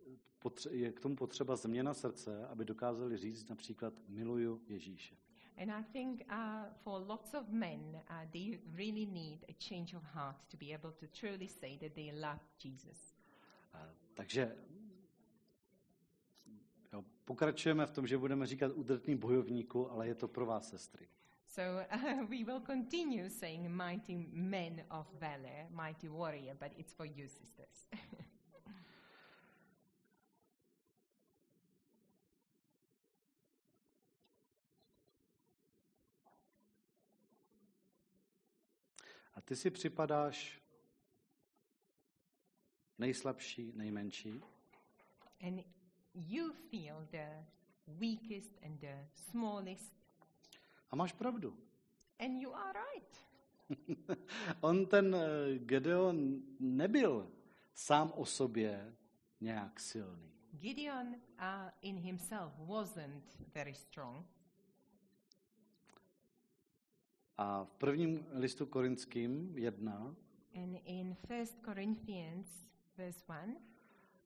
potře- 0.42 0.71
je 0.73 0.92
k 0.92 1.01
tomu 1.01 1.16
potřeba 1.16 1.57
změna 1.57 1.95
srdce, 1.95 2.47
aby 2.47 2.64
dokázali 2.64 3.16
říct 3.16 3.49
například 3.49 3.95
miluju 4.09 4.62
Ježíše. 4.69 5.16
And 5.59 5.71
I 5.71 5.85
think 5.92 6.25
uh, 6.31 6.37
for 6.83 7.03
lots 7.07 7.35
of 7.35 7.49
men, 7.49 7.81
uh, 8.11 8.31
they 8.33 8.59
really 8.75 9.07
need 9.07 9.45
a 9.49 9.55
change 9.69 9.97
of 9.97 10.03
heart 10.14 10.37
to 10.51 10.57
be 10.57 10.75
able 10.75 10.92
to 10.92 11.07
truly 11.07 11.49
say 11.49 11.79
that 11.79 11.92
they 11.95 12.12
love 12.12 12.40
Jesus. 12.64 13.16
Eh, 13.75 13.88
Takže 14.14 14.57
pokračujeme 17.27 17.87
v 17.87 17.91
tom, 17.91 18.07
že 18.07 18.19
budeme 18.19 18.47
říkat 18.47 18.73
udrtný 18.73 19.17
bojovníku, 19.17 19.91
ale 19.91 20.09
je 20.09 20.15
to 20.15 20.29
pro 20.29 20.47
vás, 20.47 20.71
sestry. 20.71 21.09
So 21.47 21.62
uh, 21.93 22.29
we 22.31 22.45
will 22.45 22.61
continue 22.61 23.31
saying 23.31 23.69
mighty 23.69 24.27
men 24.33 24.85
of 24.91 25.07
valor, 25.21 25.67
mighty 25.71 26.09
warrior, 26.09 26.57
but 26.61 26.73
it's 26.77 26.93
for 26.93 27.07
you, 27.07 27.29
sisters. 27.29 27.89
A 39.35 39.41
ty 39.41 39.57
si 39.57 39.71
připadáš 39.71 40.62
nejslabší, 42.99 43.73
nejmenší. 43.75 44.43
And 45.41 45.65
you 46.17 46.53
feel 46.71 47.07
the 47.11 47.29
weakest 48.01 48.51
and 48.63 48.81
the 48.81 48.97
smallest, 49.31 49.93
A 50.91 50.97
máš 50.97 51.13
pravdu. 51.13 51.55
and 52.19 52.41
you 52.41 52.53
are 52.55 52.73
right. 52.73 53.13
On 54.61 54.87
ten 54.87 55.15
eh, 55.15 55.59
Gedeon 55.59 56.43
nebyl 56.61 57.31
sám 57.75 58.13
o 58.17 58.25
sobě 58.27 58.95
nějak 59.41 59.81
silný. 59.81 60.33
Gideon 60.53 61.07
uh, 61.09 61.71
in 61.83 61.97
himself 61.97 62.53
wasn't 62.59 63.25
very 63.55 63.75
strong. 63.75 64.27
A 67.39 67.65
v 67.65 67.73
prvním 67.75 68.27
listu 68.33 68.67
korinským 68.67 69.59
1, 69.59 70.17
And 70.55 70.77
in 70.85 71.17
1 71.29 71.45
Corinthians, 71.65 72.49
verse 72.97 73.25
1, 73.29 73.55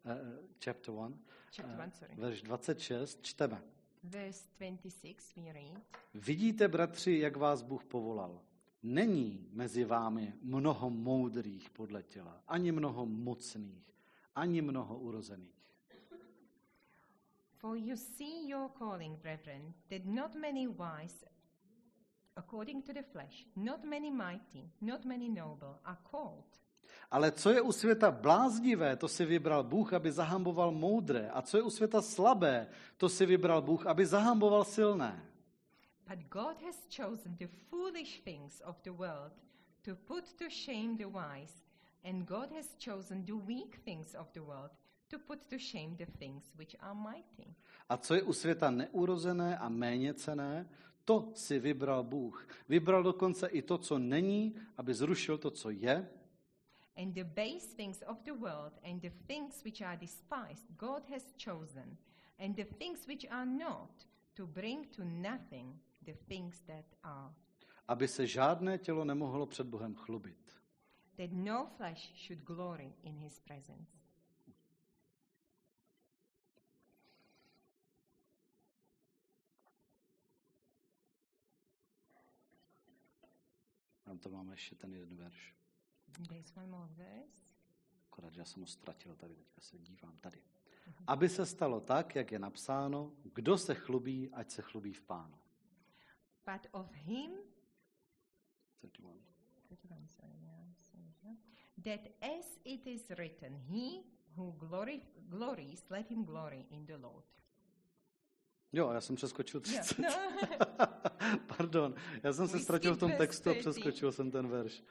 eh, 0.05 0.17
chapter 0.65 0.95
1, 0.95 1.19
chapter 1.51 1.75
eh, 1.75 1.83
1, 1.83 1.91
sorry, 1.93 2.15
verš 2.17 2.43
26, 2.43 3.19
čteme. 3.23 3.63
verse 4.05 4.49
26, 4.59 5.37
we 5.37 5.53
read, 5.53 5.81
Vidíte, 6.15 6.69
bratři, 6.69 7.19
jak 7.19 7.37
vás 7.37 7.63
Bůh 7.63 7.85
povolal. 7.85 8.41
Není 8.83 9.49
mezi 9.53 9.85
vámi 9.85 10.35
mnoho 10.43 10.91
moudrých 10.91 11.71
podle 11.71 12.03
těla, 12.03 12.43
ani 12.49 12.73
mnoho 12.73 13.07
mocných, 13.07 13.95
ani 14.35 14.63
mnoho 14.63 14.99
urozených. 14.99 15.61
For 17.57 17.77
you 17.77 17.97
see 17.97 18.49
your 18.49 18.71
calling, 18.79 19.19
brethren, 19.19 19.75
that 19.91 20.05
not 20.05 20.35
many 20.35 20.67
wise 20.67 21.27
according 22.37 22.83
to 22.87 22.93
the 22.93 23.03
flesh, 23.03 23.47
not 23.57 23.85
many 23.85 24.11
mighty, 24.11 24.71
not 24.81 25.05
many 25.05 25.29
noble 25.29 25.79
are 25.85 25.99
called. 26.11 26.59
Ale 27.11 27.33
co 27.33 27.51
je 27.51 27.61
u 27.61 27.73
světa 27.73 28.11
bláznivé, 28.11 28.97
to 28.97 29.09
si 29.09 29.25
vybral 29.25 29.65
Bůh, 29.65 29.93
aby 29.93 30.13
zahamboval 30.13 30.71
moudré. 30.71 31.31
A 31.31 31.43
co 31.43 31.57
je 31.57 31.63
u 31.63 31.71
světa 31.71 32.03
slabé, 32.03 32.67
to 32.97 33.09
si 33.09 33.27
vybral 33.27 33.63
Bůh, 33.63 33.87
aby 33.87 34.07
zahamboval 34.07 34.65
silné. 34.65 35.27
But 36.09 36.19
God 36.19 36.63
has 36.67 36.77
chosen 36.97 37.37
the 37.37 37.47
foolish 37.47 38.21
things 38.21 38.63
of 38.65 38.77
the 38.83 38.91
world 38.91 39.33
to 39.83 39.95
put 39.95 40.33
to 40.33 40.45
shame 40.51 40.97
the 40.97 41.07
wise, 41.07 41.63
and 42.05 42.29
God 42.29 42.51
has 42.53 42.77
chosen 42.85 43.25
the 43.25 43.33
weak 43.33 43.79
things 43.85 44.15
of 44.15 44.33
the 44.33 44.41
world 44.41 44.71
to 45.09 45.19
put 45.19 45.39
to 45.49 45.59
shame 45.59 45.97
the 45.97 46.07
things 46.19 46.53
which 46.59 46.77
are 46.81 46.95
mighty. 46.95 47.55
A 47.89 47.97
co 47.97 48.15
je 48.15 48.23
u 48.23 48.33
světa 48.33 48.71
neurozené 48.71 49.59
a 49.59 49.69
méněcené, 49.69 50.69
to 51.05 51.33
si 51.35 51.59
vybral 51.59 52.03
Bůh. 52.03 52.49
Vybral 52.69 53.03
dokonce 53.03 53.47
i 53.47 53.63
to, 53.63 53.79
co 53.79 53.99
není, 53.99 54.55
aby 54.77 54.95
zrušil 54.95 55.39
to, 55.39 55.51
co 55.51 55.71
je, 55.71 56.09
And 56.97 57.15
the 57.15 57.25
base 57.25 57.75
things 57.77 58.03
of 58.03 58.23
the 58.25 58.35
world 58.35 58.73
and 58.83 59.01
the 59.01 59.11
things 59.27 59.63
which 59.65 59.81
are 59.83 59.97
despised, 59.97 60.67
God 60.77 61.03
has 61.11 61.33
chosen, 61.37 61.97
and 62.39 62.57
the 62.57 62.65
things 62.65 63.07
which 63.09 63.27
are 63.31 63.47
not, 63.47 64.07
to 64.35 64.47
bring 64.47 64.85
to 64.97 65.05
nothing 65.05 65.81
the 66.07 66.15
things 66.29 66.63
that 66.67 66.85
are, 67.03 67.35
aby 67.89 68.09
se 68.09 68.27
žádné 68.27 68.79
tělo 68.79 69.05
nemohlo 69.05 69.47
před 69.47 69.67
Bohem 69.67 69.95
chlubit. 69.95 70.61
that 71.17 71.33
no 71.33 71.67
flesh 71.77 72.13
should 72.17 72.45
glory 72.45 72.93
in 73.05 73.17
his 73.17 73.41
presence. 73.41 73.91
Tam 84.05 84.19
to 84.19 84.31
máme 84.31 84.53
ještě 84.53 84.77
ten 84.77 84.93
jeden 84.95 85.17
verš. 85.17 85.55
There's 86.29 86.57
one 86.57 86.67
more 86.67 86.89
verse. 86.97 87.55
Akorát, 88.13 88.33
že 88.33 88.41
já 88.41 88.45
jsem 88.45 88.63
ho 88.63 88.67
ztratil 88.67 89.17
tady, 89.17 89.35
teďka 89.35 89.61
se 89.61 89.79
dívám 89.79 90.19
tady. 90.21 90.43
Aby 91.07 91.29
se 91.29 91.47
stalo 91.47 91.81
tak, 91.81 92.15
jak 92.15 92.33
je 92.33 92.39
napsáno, 92.39 93.13
kdo 93.23 93.59
se 93.59 93.75
chlubí, 93.75 94.31
ať 94.33 94.51
se 94.51 94.63
chlubí 94.63 94.93
v 94.93 95.03
pánu. 95.03 95.39
But 96.53 96.67
of 96.73 96.93
him 96.95 97.31
31. 98.81 99.11
31, 99.69 100.09
sorry, 100.09 100.33
yeah, 100.43 100.65
sorry, 100.91 101.15
yeah. 101.23 101.37
That 101.85 102.13
as 102.39 102.59
it 102.65 102.87
is 102.87 103.11
written, 103.11 103.55
he 103.55 104.03
who 104.37 104.53
glory, 104.53 105.01
glories, 105.29 105.85
let 105.91 106.11
him 106.11 106.25
glory 106.25 106.67
in 106.71 106.87
the 106.87 106.97
Lord. 106.97 107.25
Jo, 108.73 108.91
já 108.93 109.01
jsem 109.01 109.17
přeskočil 109.17 109.63
Yeah, 109.71 109.87
30. 109.87 109.99
no. 109.99 110.09
pardon, 111.57 111.95
já 112.23 112.33
jsem 112.33 112.49
se 112.49 112.59
ztratil 112.59 112.95
v 112.95 112.99
tom 112.99 113.13
textu 113.13 113.51
a 113.51 113.53
30. 113.53 113.71
přeskočil 113.71 114.13
jsem 114.13 114.31
ten 114.31 114.49
verš. 114.49 114.83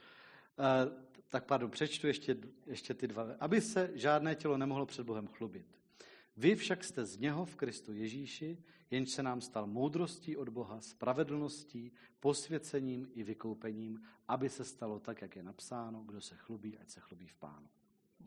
Uh, 0.59 1.08
tak 1.29 1.45
pardon, 1.45 1.71
přečtu 1.71 2.07
ještě, 2.07 2.37
ještě 2.67 2.93
ty 2.93 3.07
dva. 3.07 3.27
Aby 3.39 3.61
se 3.61 3.91
žádné 3.93 4.35
tělo 4.35 4.57
nemohlo 4.57 4.85
před 4.85 5.05
Bohem 5.05 5.27
chlubit. 5.27 5.79
Vy 6.37 6.55
však 6.55 6.83
jste 6.83 7.05
z 7.05 7.17
něho 7.17 7.45
v 7.45 7.55
Kristu 7.55 7.93
Ježíši, 7.93 8.57
jenž 8.91 9.09
se 9.09 9.23
nám 9.23 9.41
stal 9.41 9.67
moudrostí 9.67 10.37
od 10.37 10.49
Boha, 10.49 10.81
spravedlností, 10.81 11.91
posvěcením 12.19 13.11
i 13.13 13.23
vykoupením, 13.23 14.01
aby 14.27 14.49
se 14.49 14.65
stalo 14.65 14.99
tak, 14.99 15.21
jak 15.21 15.35
je 15.35 15.43
napsáno, 15.43 16.03
kdo 16.03 16.21
se 16.21 16.35
chlubí, 16.35 16.77
ať 16.77 16.89
se 16.89 16.99
chlubí 16.99 17.27
v 17.27 17.35
pánu. 17.35 17.69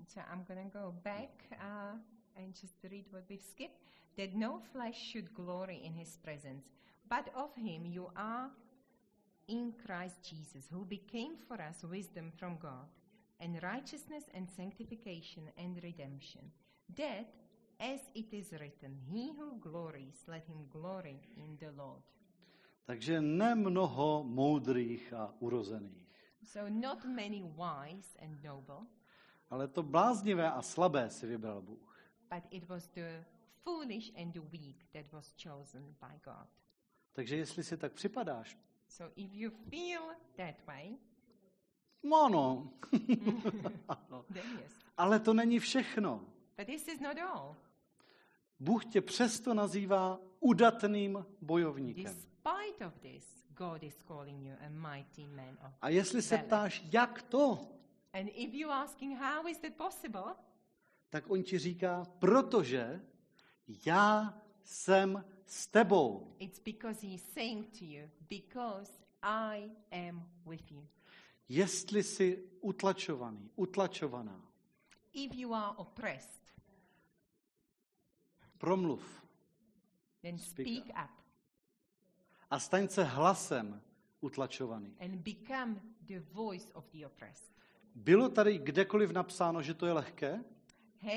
So 0.09 0.33
I'm 0.33 0.45
to 0.45 0.79
go 0.79 0.93
back 0.93 1.31
uh, 1.53 1.99
and 2.37 2.63
just 2.63 2.85
read 2.85 3.09
what 3.13 3.29
we've 3.29 3.43
skipped. 3.43 3.83
That 4.17 4.35
no 4.35 4.61
flesh 4.73 5.13
should 5.13 5.33
glory 5.33 5.77
in 5.77 5.93
his 5.93 6.17
presence, 6.17 6.69
but 7.09 7.35
of 7.35 7.57
him 7.57 7.87
you 7.87 8.09
are 8.15 8.51
in 9.49 9.73
Christ 9.87 10.17
Jesus, 10.23 10.69
who 10.71 10.85
became 10.85 11.37
for 11.49 11.61
us 11.61 11.83
wisdom 11.85 12.31
from 12.37 12.57
God, 12.59 12.89
and 13.41 13.63
righteousness 13.63 14.25
and 14.35 14.49
sanctification 14.51 15.51
and 15.57 15.83
redemption. 15.83 16.53
That, 16.97 17.27
as 17.81 18.01
it 18.15 18.33
is 18.33 18.53
written, 18.53 18.97
he 19.11 19.33
who 19.37 19.59
glories, 19.61 20.23
let 20.29 20.47
him 20.47 20.67
glory 20.71 21.21
in 21.37 21.57
the 21.59 21.71
Lord. 21.77 22.03
Takže 22.87 23.21
nemnoho 23.21 24.23
moudrých 24.27 25.13
a 25.13 25.35
urozených, 25.41 26.07
So 26.45 26.69
not 26.69 27.05
many 27.07 27.43
wise 27.43 28.17
and 28.19 28.43
noble, 28.45 28.87
ale 29.51 29.69
to 29.69 29.83
bláznivé 29.83 30.51
a 30.51 30.63
slabé 30.63 31.11
si 31.11 31.27
vybral 31.27 31.63
Bůh. 31.63 31.95
but 32.31 32.43
it 32.51 32.69
was 32.69 32.89
the 32.89 33.25
foolish 33.65 34.11
and 34.17 34.33
the 34.33 34.41
weak 34.41 34.85
that 34.93 35.07
was 35.13 35.35
chosen 35.39 35.95
by 36.01 36.19
God. 36.25 36.49
Takže 37.13 37.37
jestli 37.37 37.65
si 37.65 37.77
tak 37.77 37.93
připadáš, 37.93 38.57
So 38.93 39.05
if 39.17 39.35
you 39.35 39.51
feel 39.71 40.03
that 40.37 40.55
way, 40.69 40.99
no 44.11 44.25
then 44.31 44.59
yes. 44.61 44.73
ale 44.97 45.21
to 45.21 45.35
není 45.35 45.59
všechno. 45.59 46.25
But 46.57 46.67
this 46.67 46.89
is 46.89 47.01
not 47.01 47.19
all. 47.19 47.57
Bůh 48.61 48.85
tě 48.85 49.01
přesto 49.01 49.55
nazývá 49.55 50.21
udatným 50.41 51.27
bojovníkem. 51.41 52.05
Despite 52.05 52.87
of 52.87 52.95
this, 53.01 53.45
God 53.49 53.83
is 53.83 54.03
calling 54.09 54.47
you 54.47 54.55
a 54.67 54.69
mighty 54.69 55.27
man 55.27 55.59
of 55.67 55.73
A 55.81 55.89
jestli 55.89 56.23
se 56.23 56.39
ptáš, 56.39 56.83
jak 56.93 57.23
to, 57.23 57.69
And 58.13 58.29
if 58.35 58.53
you're 58.53 58.75
asking 58.75 59.19
how 59.19 59.49
is 59.49 59.59
that 59.59 59.75
possible, 59.75 60.35
tak 61.11 61.31
on 61.31 61.43
ti 61.43 61.59
říká, 61.59 62.05
protože 62.19 63.01
já 63.87 64.35
jsem 64.65 65.25
s 65.47 65.67
tebou. 65.67 66.35
it's 66.39 66.59
because 66.65 67.07
he's 67.07 67.23
saying 67.35 67.67
to 67.79 67.85
you, 67.85 68.11
because 68.29 68.91
I 69.23 69.71
am 69.93 70.23
with 70.47 70.73
you. 70.73 70.87
Jestli 71.49 72.03
jsi 72.03 72.49
utlačovaný, 72.61 73.51
utlačovaná, 73.57 74.49
If 75.15 75.35
you 75.35 75.55
are 75.55 75.77
oppressed, 75.77 76.43
promluv 78.59 79.23
then 80.23 80.39
Speak 80.39 80.69
speak 80.69 80.85
up. 81.05 81.11
a 82.51 82.59
staň 82.59 82.89
se 82.89 83.05
hlasem 83.05 83.83
utlačovaný. 84.21 84.97
and 85.01 85.17
become 85.23 85.81
the 86.07 86.21
voice 86.21 86.73
of 86.73 86.85
the 86.93 87.07
oppressed. 87.07 87.53
Bylo 87.95 88.29
tady 88.29 88.59
kdekoliv 88.59 89.11
napsáno, 89.11 89.63
že 89.63 89.75
to 89.75 89.87
je 89.87 89.93
lehké? 89.93 90.45
Ha, 91.01 91.13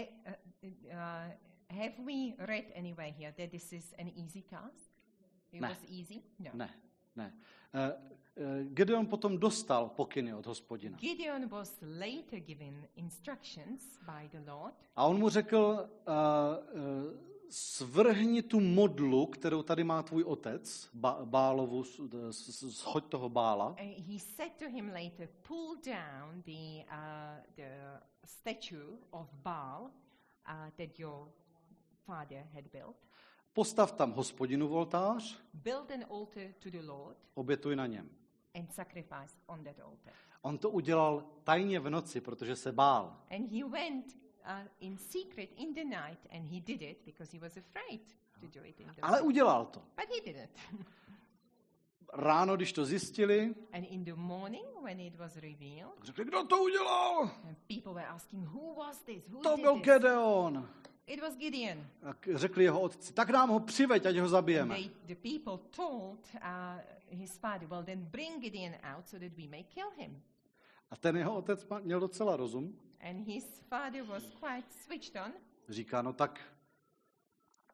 uh, 0.63 0.69
uh, 0.83 1.31
have 1.75 1.93
we 2.05 2.33
read 2.39 2.65
anywhere 2.75 3.11
here 3.17 3.33
that 3.37 3.51
this 3.51 3.73
is 3.73 3.93
an 3.99 4.07
easy 4.15 4.41
task? 4.41 4.91
It 5.51 5.61
Ne. 5.61 5.69
was 5.69 5.77
easy? 5.87 6.21
No. 6.39 6.51
Ne, 6.53 6.69
ne. 7.15 7.33
Eh, 7.73 7.91
Gedeon 8.73 9.05
potom 9.07 9.37
dostal 9.39 9.89
pokyny 9.89 10.33
od 10.33 10.45
hospodina. 10.45 10.97
Gideon 10.97 11.47
was 11.47 11.77
later 11.81 12.39
given 12.39 12.87
instructions 12.95 13.99
by 14.05 14.27
the 14.31 14.51
Lord, 14.51 14.73
A 14.95 15.05
on 15.05 15.19
mu 15.19 15.29
řekl, 15.29 15.57
uh, 15.57 16.13
uh, 16.73 17.13
svrhni 17.49 18.41
tu 18.43 18.59
modlu, 18.59 19.25
kterou 19.25 19.63
tady 19.63 19.83
má 19.83 20.03
tvůj 20.03 20.23
otec, 20.23 20.89
ba- 20.93 21.25
Bálovu, 21.25 21.83
s- 21.83 22.01
s- 22.31 22.49
s- 22.49 22.81
shoď 22.81 23.05
toho 23.09 23.29
Bála, 23.29 23.75
he 23.79 24.19
said 24.19 24.51
to 24.59 24.65
him 24.69 24.89
later, 24.89 25.29
"Pull 25.47 25.75
down 25.85 26.41
the 26.41 26.83
uh, 26.91 27.43
the 27.55 27.69
statue 28.25 28.97
of 29.11 29.33
Baal 29.33 29.81
uh, 29.83 30.69
that 30.77 30.99
your 30.99 31.27
father 32.05 32.47
had 32.53 32.63
built. 32.71 32.95
postav 33.53 33.91
tam 33.91 34.11
hospodinu 34.13 34.69
oltář, 34.69 35.37
Build 35.53 35.91
an 35.91 36.05
altar 36.09 36.43
to 36.59 36.69
the 36.69 36.81
Lord, 36.81 37.17
obětuj 37.33 37.75
na 37.75 37.85
něm. 37.87 38.09
and 38.55 38.73
sacrifice 38.73 39.37
on 39.47 39.63
that 39.63 39.79
altar. 39.79 40.13
On 40.41 40.57
to 40.57 40.69
udělal 40.69 41.23
tajně 41.43 41.79
v 41.79 41.89
noci, 41.89 42.21
protože 42.21 42.55
se 42.55 42.71
bál. 42.71 43.17
And 43.35 43.51
he 43.51 43.63
went 43.63 44.05
uh, 44.45 44.67
in 44.79 44.97
secret 44.97 45.49
in 45.55 45.73
the 45.73 45.83
night 45.83 46.19
and 46.31 46.45
he 46.51 46.59
did 46.59 46.81
it 46.81 46.97
because 47.05 47.31
he 47.37 47.39
was 47.39 47.57
afraid 47.57 48.01
to 48.41 48.47
do 48.59 48.65
it 48.65 48.79
in 48.79 48.87
the 48.87 49.01
Ale 49.01 49.21
udělal 49.21 49.65
to. 49.65 49.79
But 49.79 50.09
he 50.09 50.21
did 50.33 50.35
it. 50.43 50.49
Ráno, 52.13 52.55
když 52.55 52.73
to 52.73 52.85
zjistili, 52.85 53.55
and 53.73 53.83
in 53.89 54.03
the 54.05 54.13
morning 54.13 54.65
when 54.83 54.99
it 54.99 55.15
was 55.15 55.35
revealed, 55.35 55.93
řekli, 56.03 56.25
kdo 56.25 56.43
to 56.47 56.63
udělal? 56.63 57.21
and 57.47 57.57
people 57.67 57.93
were 57.93 58.05
asking, 58.07 58.47
who 58.47 58.73
was 58.75 59.01
this? 59.03 59.27
Who 59.29 59.41
To 59.41 59.55
did 59.55 59.61
byl 59.65 59.73
this? 59.73 59.83
Gedeon. 59.83 60.69
It 61.07 61.21
was 61.21 61.35
Gideon. 61.35 61.87
Tak 62.01 62.27
řekli 62.33 62.63
jeho 62.63 62.81
otci, 62.81 63.13
tak 63.13 63.29
nám 63.29 63.49
ho 63.49 63.59
přiveď, 63.59 64.05
ať 64.05 64.17
ho 64.17 64.27
zabijeme. 64.27 64.75
they, 64.75 64.89
the 65.07 65.15
people 65.15 65.69
told 65.71 66.19
uh, 66.35 66.39
his 67.09 67.37
father, 67.37 67.67
well, 67.67 67.83
then 67.83 68.05
bring 68.11 68.41
Gideon 68.41 68.73
out 68.83 69.07
so 69.07 69.19
that 69.19 69.37
we 69.37 69.47
may 69.47 69.63
kill 69.63 69.89
him. 69.97 70.21
A 70.89 70.95
ten 70.95 71.17
jeho 71.17 71.35
otec 71.35 71.67
měl 71.81 71.99
docela 71.99 72.35
rozum. 72.35 72.79
And 72.99 73.27
his 73.27 73.61
father 73.69 74.03
was 74.03 74.23
quite 74.39 74.65
switched 74.71 75.15
on. 75.25 75.31
Říká, 75.69 76.01
no 76.01 76.13
tak 76.13 76.39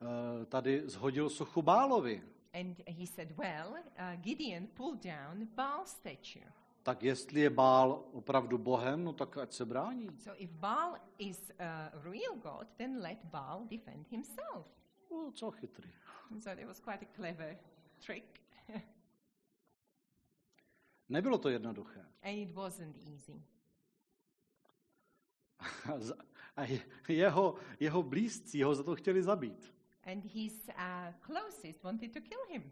eh, 0.01 0.45
tady 0.45 0.89
zhodil 0.89 1.29
sochu 1.29 1.61
Bálovi. 1.61 2.21
And 2.53 2.79
he 2.87 3.07
said, 3.07 3.37
well, 3.37 3.73
uh, 3.73 4.21
Gideon 4.21 4.67
pulled 4.67 5.03
down 5.03 5.47
Baal 5.55 5.85
statue. 5.85 6.51
Tak 6.83 7.03
jestli 7.03 7.41
je 7.41 7.49
Bál 7.49 8.03
opravdu 8.11 8.57
Bohem, 8.57 9.03
no 9.03 9.13
tak 9.13 9.37
ať 9.37 9.53
se 9.53 9.65
brání. 9.65 10.09
So 10.17 10.43
if 10.43 10.51
Baal 10.51 10.95
is 11.17 11.51
a 11.59 11.91
real 11.93 12.35
God, 12.35 12.67
then 12.77 12.97
let 13.01 13.25
Baal 13.25 13.65
defend 13.65 14.07
himself. 14.11 14.67
No, 15.11 15.31
co 15.31 15.51
chytrý. 15.51 15.91
So 16.39 16.55
that 16.55 16.67
was 16.67 16.79
quite 16.79 17.05
a 17.05 17.15
clever 17.15 17.57
trick. 17.99 18.41
Nebylo 21.09 21.37
to 21.37 21.49
jednoduché. 21.49 22.05
and 22.23 22.37
it 22.37 22.51
wasn't 22.55 22.97
easy. 22.97 23.43
A 26.55 26.63
jeho, 27.07 27.55
jeho 27.79 28.03
blízcí 28.03 28.63
ho 28.63 28.75
za 28.75 28.83
to 28.83 28.95
chtěli 28.95 29.23
zabít. 29.23 29.73
And 30.03 30.25
his 30.25 30.69
uh, 30.69 31.13
closest 31.21 31.83
wanted 31.83 32.13
to 32.13 32.21
kill 32.21 32.39
him. 32.49 32.71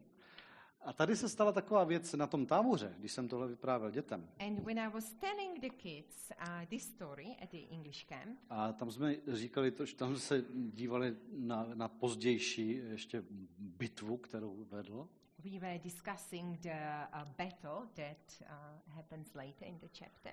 A 0.82 0.94
tady 0.94 1.16
se 1.16 1.30
stala 1.30 1.52
taková 1.52 1.84
věc 1.84 2.14
na 2.14 2.28
tom 2.28 2.46
táboře, 2.46 2.96
když 3.00 3.12
jsem 3.12 3.28
tohle 3.28 3.48
vyprávěl 3.48 3.92
dětem. 3.92 4.30
And 4.40 4.60
when 4.60 4.80
I 4.80 4.90
was 4.90 5.14
telling 5.14 5.60
the 5.62 5.70
kids 5.70 6.32
uh, 6.42 6.66
this 6.66 6.84
story 6.90 7.36
at 7.44 7.52
the 7.52 7.58
English 7.72 8.06
camp, 8.06 8.40
A 8.50 8.72
tam 8.74 8.92
jsme 8.92 9.16
říkali, 9.28 9.72
to, 9.72 9.86
že 9.86 9.96
tam 9.96 10.18
se 10.20 10.46
dívali 10.74 11.16
na, 11.38 11.68
na 11.74 11.88
pozdější 11.88 12.70
ještě 12.70 13.24
bitvu, 13.58 14.18
kterou 14.18 14.66
vedl. 14.72 15.08
we 15.44 15.60
were 15.60 15.80
discussing 15.80 16.60
the 16.60 16.70
uh, 17.14 17.24
battle 17.38 17.88
that 17.96 18.42
uh, 18.42 18.94
happens 18.96 19.34
later 19.34 19.68
in 19.68 19.80
the 19.80 19.88
chapter. 20.00 20.32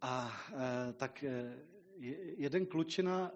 A 0.00 0.30
e, 0.88 0.92
tak 0.92 1.24
e, 1.24 1.56
je- 1.96 2.34
jeden 2.40 2.66
klučina 2.66 3.30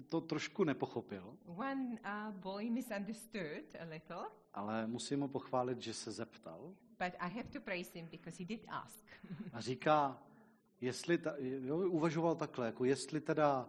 to, 0.00 0.20
to 0.20 0.20
trošku 0.20 0.64
nepochopil, 0.64 1.36
One 1.46 1.98
uh, 2.04 2.32
boy 2.34 2.70
misunderstood 2.70 3.64
a 3.80 3.84
little, 3.84 4.26
ale 4.54 4.86
musím 4.86 5.20
ho 5.20 5.28
pochválit, 5.28 5.82
že 5.82 5.94
se 5.94 6.10
zeptal. 6.10 6.74
but 6.98 7.12
I 7.20 7.28
have 7.28 7.48
to 7.52 7.60
praise 7.60 7.98
him 7.98 8.08
because 8.10 8.38
he 8.38 8.44
did 8.44 8.60
ask. 8.68 9.04
A 9.52 9.60
říká, 9.60 10.22
jestli 10.80 11.18
ta, 11.18 11.34
jo, 11.38 11.78
uvažoval 11.78 12.34
takhle, 12.34 12.66
jako 12.66 12.84
jestli 12.84 13.20
teda, 13.20 13.68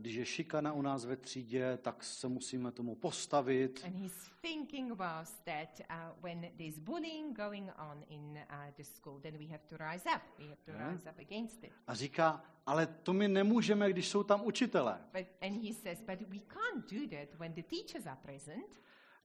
když 0.00 0.14
je 0.14 0.24
šikana 0.26 0.72
u 0.72 0.82
nás 0.82 1.04
ve 1.04 1.16
třídě, 1.16 1.78
tak 1.82 2.04
se 2.04 2.28
musíme 2.28 2.72
tomu 2.72 2.94
postavit. 2.94 3.82
and 3.84 3.96
his 3.96 4.12
thinking 4.40 4.92
was 4.92 5.32
that 5.44 5.80
uh, 5.90 6.22
when 6.22 6.50
there's 6.58 6.78
bullying 6.78 7.36
going 7.36 7.70
on 7.90 8.04
in 8.08 8.38
uh, 8.50 8.56
the 8.76 8.82
school, 8.84 9.20
then 9.20 9.38
we 9.38 9.46
have 9.46 9.62
to 9.68 9.76
rise 9.76 10.04
up. 10.16 10.22
We 10.38 10.44
have 10.44 10.60
to 10.64 10.72
Yeah. 10.72 10.92
rise 10.92 11.10
up 11.10 11.18
against 11.18 11.64
it. 11.64 11.72
A 11.86 11.94
říká, 11.94 12.44
ale 12.66 12.86
to 12.86 13.12
my 13.12 13.28
nemůžeme, 13.28 13.90
když 13.90 14.08
jsou 14.08 14.22
tam 14.22 14.44
učitelé. 14.46 15.00
But, 15.12 15.26
and 15.40 15.64
he 15.64 15.74
says, 15.74 16.00
but 16.00 16.28
we 16.28 16.38
can't 16.38 16.92
do 16.92 17.16
that 17.16 17.38
when 17.38 17.52
the 17.52 17.62
teachers 17.62 18.06
are 18.06 18.18
present. 18.22 18.66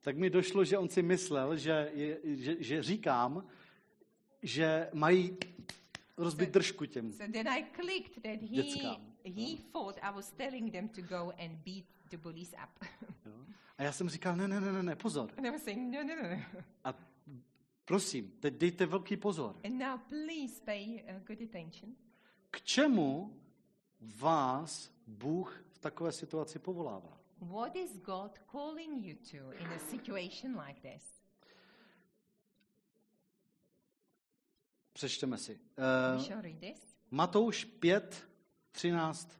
Tak 0.01 0.17
mi 0.17 0.29
došlo, 0.29 0.63
že 0.65 0.77
on 0.77 0.89
si 0.89 1.01
myslel, 1.01 1.57
že, 1.57 1.91
je, 1.93 2.17
že, 2.23 2.55
že 2.63 2.83
říkám, 2.83 3.47
že 4.41 4.89
mají 4.93 5.37
rozbit 6.17 6.49
držku 6.49 6.85
těm. 6.85 7.11
So 7.11 7.31
then 7.33 7.47
I 7.47 7.65
clicked 7.75 8.15
that 8.15 8.41
he, 8.41 8.47
Dětskám. 8.47 9.08
He 9.35 9.57
thought 9.71 9.97
I 10.03 10.15
was 10.15 10.31
telling 10.31 10.71
them 10.71 10.89
to 10.89 11.01
go 11.01 11.33
and 11.39 11.63
beat 11.65 11.85
the 12.09 12.17
bullies 12.17 12.53
up. 12.53 12.87
Jo? 13.25 13.45
A 13.77 13.83
já 13.83 13.91
jsem 13.91 14.09
říkal, 14.09 14.35
ne, 14.35 14.47
ne, 14.47 14.61
ne, 14.61 14.83
ne, 14.83 14.95
pozor. 14.95 15.31
and 15.37 15.45
I 15.47 15.51
was 15.51 15.63
saying, 15.63 15.95
no, 15.95 16.03
no, 16.03 16.15
no, 16.23 16.35
no. 16.35 16.61
A 16.83 16.93
prosím, 17.85 18.31
teď 18.39 18.53
dejte 18.53 18.85
velký 18.85 19.17
pozor. 19.17 19.55
And 19.63 19.77
now 19.77 19.99
please 20.09 20.61
pay 20.65 21.03
uh, 21.03 21.23
good 21.27 21.41
attention. 21.41 21.95
K 22.51 22.61
čemu 22.61 23.37
vás 24.01 24.91
Bůh 25.07 25.63
v 25.71 25.79
takové 25.79 26.11
situaci 26.11 26.59
povolává? 26.59 27.19
What 27.41 27.75
is 27.75 27.97
God 27.97 28.39
calling 28.51 29.05
you 29.05 29.15
to 29.31 29.51
in 29.63 29.67
a 29.67 29.79
situation 29.79 30.59
like 30.67 30.93
this? 30.93 31.19
Přečteme 34.93 35.37
si. 35.37 35.59
Uh. 36.19 36.55
Matouš 37.11 37.65
5, 37.65 38.28
13 38.71 39.39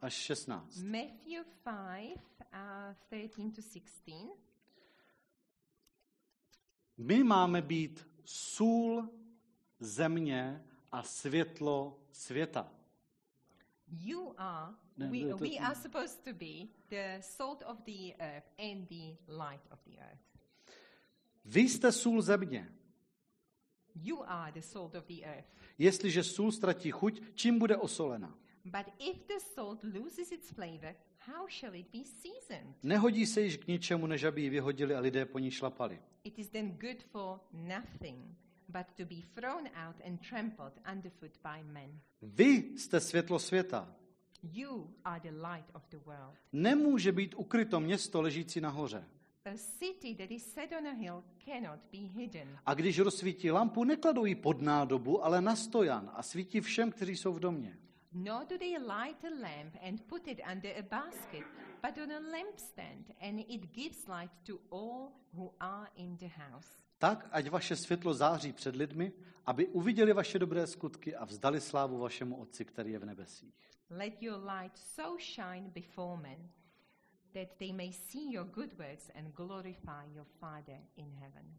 až 0.00 0.12
16. 0.14 0.76
Matthew 0.82 1.44
5, 1.64 2.20
uh, 2.52 2.94
13 3.10 3.52
to 3.52 3.62
16. 3.62 4.38
My 6.98 7.24
máme 7.24 7.62
být 7.62 8.08
sůl 8.24 9.08
země 9.80 10.64
a 10.92 11.02
světlo 11.02 12.00
světa. 12.12 12.72
You 13.88 14.34
are, 14.36 14.74
No, 14.96 15.08
we, 15.10 15.20
to- 15.30 15.36
we 15.36 15.58
are 15.58 15.74
supposed 15.74 16.24
to 16.24 16.32
be 16.32 16.68
the 16.88 17.20
salt 17.20 17.62
of 17.66 17.78
the 17.84 18.14
earth 18.18 18.46
and 18.58 18.88
the 18.88 19.16
light 19.28 19.66
of 19.72 19.78
the 19.84 19.96
earth. 19.98 20.20
Vy 21.44 21.60
jste 21.60 21.92
sůl 21.92 22.22
země. 22.22 22.72
You 23.94 24.22
are 24.26 24.52
the 24.52 24.60
salt 24.62 24.94
of 24.94 25.04
the 25.06 25.22
earth. 25.24 25.48
Jestliže 25.78 26.24
sůl 26.24 26.52
ztratí 26.52 26.90
chuť, 26.90 27.22
čím 27.34 27.58
bude 27.58 27.76
osolena? 27.76 28.38
But 28.66 28.86
if 28.98 29.26
the 29.26 29.38
salt 29.54 29.84
loses 29.84 30.32
its 30.32 30.50
flavor, 30.50 30.94
how 31.18 31.46
shall 31.48 31.74
it 31.74 31.86
be 31.92 32.04
seasoned? 32.04 32.74
Nehodí 32.82 33.26
se 33.26 33.40
již 33.40 33.56
k 33.56 33.66
ničemu, 33.66 34.06
než 34.06 34.24
aby 34.24 34.42
ji 34.42 34.50
vyhodili 34.50 34.94
a 34.94 35.00
lidé 35.00 35.24
po 35.24 35.38
ní 35.38 35.50
šlapali. 35.50 36.00
It 36.24 36.38
is 36.38 36.48
then 36.48 36.70
good 36.70 37.02
for 37.02 37.40
nothing 37.52 38.36
but 38.68 38.86
to 38.96 39.04
be 39.04 39.22
thrown 39.34 39.68
out 39.86 39.96
and 40.06 40.20
trampled 40.28 40.72
underfoot 40.92 41.30
by 41.42 41.72
men. 41.72 42.00
Vy 42.22 42.78
jste 42.78 43.00
světlo 43.00 43.38
světa. 43.38 43.96
You 44.42 44.90
are 45.04 45.20
the 45.20 45.46
light 45.48 45.70
of 45.74 45.88
the 45.88 45.96
world. 45.96 46.34
Nemůže 46.52 47.12
být 47.12 47.34
ukryto 47.34 47.80
město 47.80 48.22
ležící 48.22 48.60
nahoře. 48.60 49.04
A 49.44 49.56
city 49.56 50.14
that 50.14 50.30
is 50.30 50.52
set 50.52 50.72
on 50.78 50.86
a 50.86 50.92
hill 50.92 51.24
cannot 51.44 51.80
be 51.92 51.98
hidden. 51.98 52.58
A 52.66 52.74
když 52.74 52.98
rozsvítí 52.98 53.50
lampu, 53.50 53.84
nekladou 53.84 54.24
ji 54.24 54.34
pod 54.34 54.62
nádobu, 54.62 55.24
ale 55.24 55.40
na 55.40 55.56
stojan 55.56 56.10
a 56.14 56.22
svítí 56.22 56.60
všem, 56.60 56.90
kteří 56.90 57.16
jsou 57.16 57.32
v 57.32 57.40
domě. 57.40 57.78
Nor 58.16 58.46
do 58.46 58.56
they 58.58 58.78
light 58.78 59.24
a 59.24 59.30
lamp 59.40 59.76
and 59.82 60.00
put 60.08 60.26
it 60.26 60.40
under 60.50 60.70
a 60.78 60.82
basket, 60.82 61.44
but 61.82 61.98
on 61.98 62.10
a 62.10 62.20
lampstand, 62.20 63.12
and 63.20 63.40
it 63.40 63.72
gives 63.72 64.08
light 64.08 64.30
to 64.44 64.58
all 64.70 65.12
who 65.34 65.52
are 65.60 65.88
in 65.96 66.16
the 66.16 66.28
house. 66.28 66.68
Tak, 66.98 67.28
ať 67.30 67.48
vaše 67.50 67.76
světlo 67.76 68.14
září 68.14 68.52
před 68.52 68.76
lidmi, 68.76 69.12
aby 69.46 69.68
uviděli 69.68 70.12
vaše 70.12 70.38
dobré 70.38 70.66
skutky 70.66 71.16
a 71.16 71.24
vzdali 71.24 71.60
slávu 71.60 71.98
vašemu 71.98 72.36
Otci, 72.36 72.64
který 72.64 72.92
je 72.92 72.98
v 72.98 73.04
nebesích. 73.04 73.54
Let 73.90 74.22
your 74.22 74.40
light 74.50 74.78
so 74.78 75.22
shine 75.22 75.70
before 75.70 76.22
men 76.22 76.50
that 77.32 77.48
they 77.58 77.72
may 77.72 77.92
see 77.92 78.32
your 78.32 78.46
good 78.46 78.72
works 78.78 79.10
and 79.14 79.34
glorify 79.34 80.14
your 80.14 80.26
Father 80.40 80.80
in 80.96 81.12
heaven. 81.12 81.56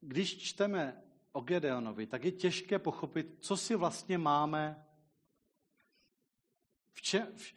Když 0.00 0.38
čteme 0.38 1.02
o 1.32 1.40
Gedeonovi, 1.40 2.06
tak 2.06 2.24
je 2.24 2.32
těžké 2.32 2.78
pochopit, 2.78 3.36
co 3.40 3.56
si 3.56 3.76
vlastně 3.76 4.18
máme, 4.18 4.86
v 6.92 7.02
čem, 7.02 7.26
v, 7.36 7.54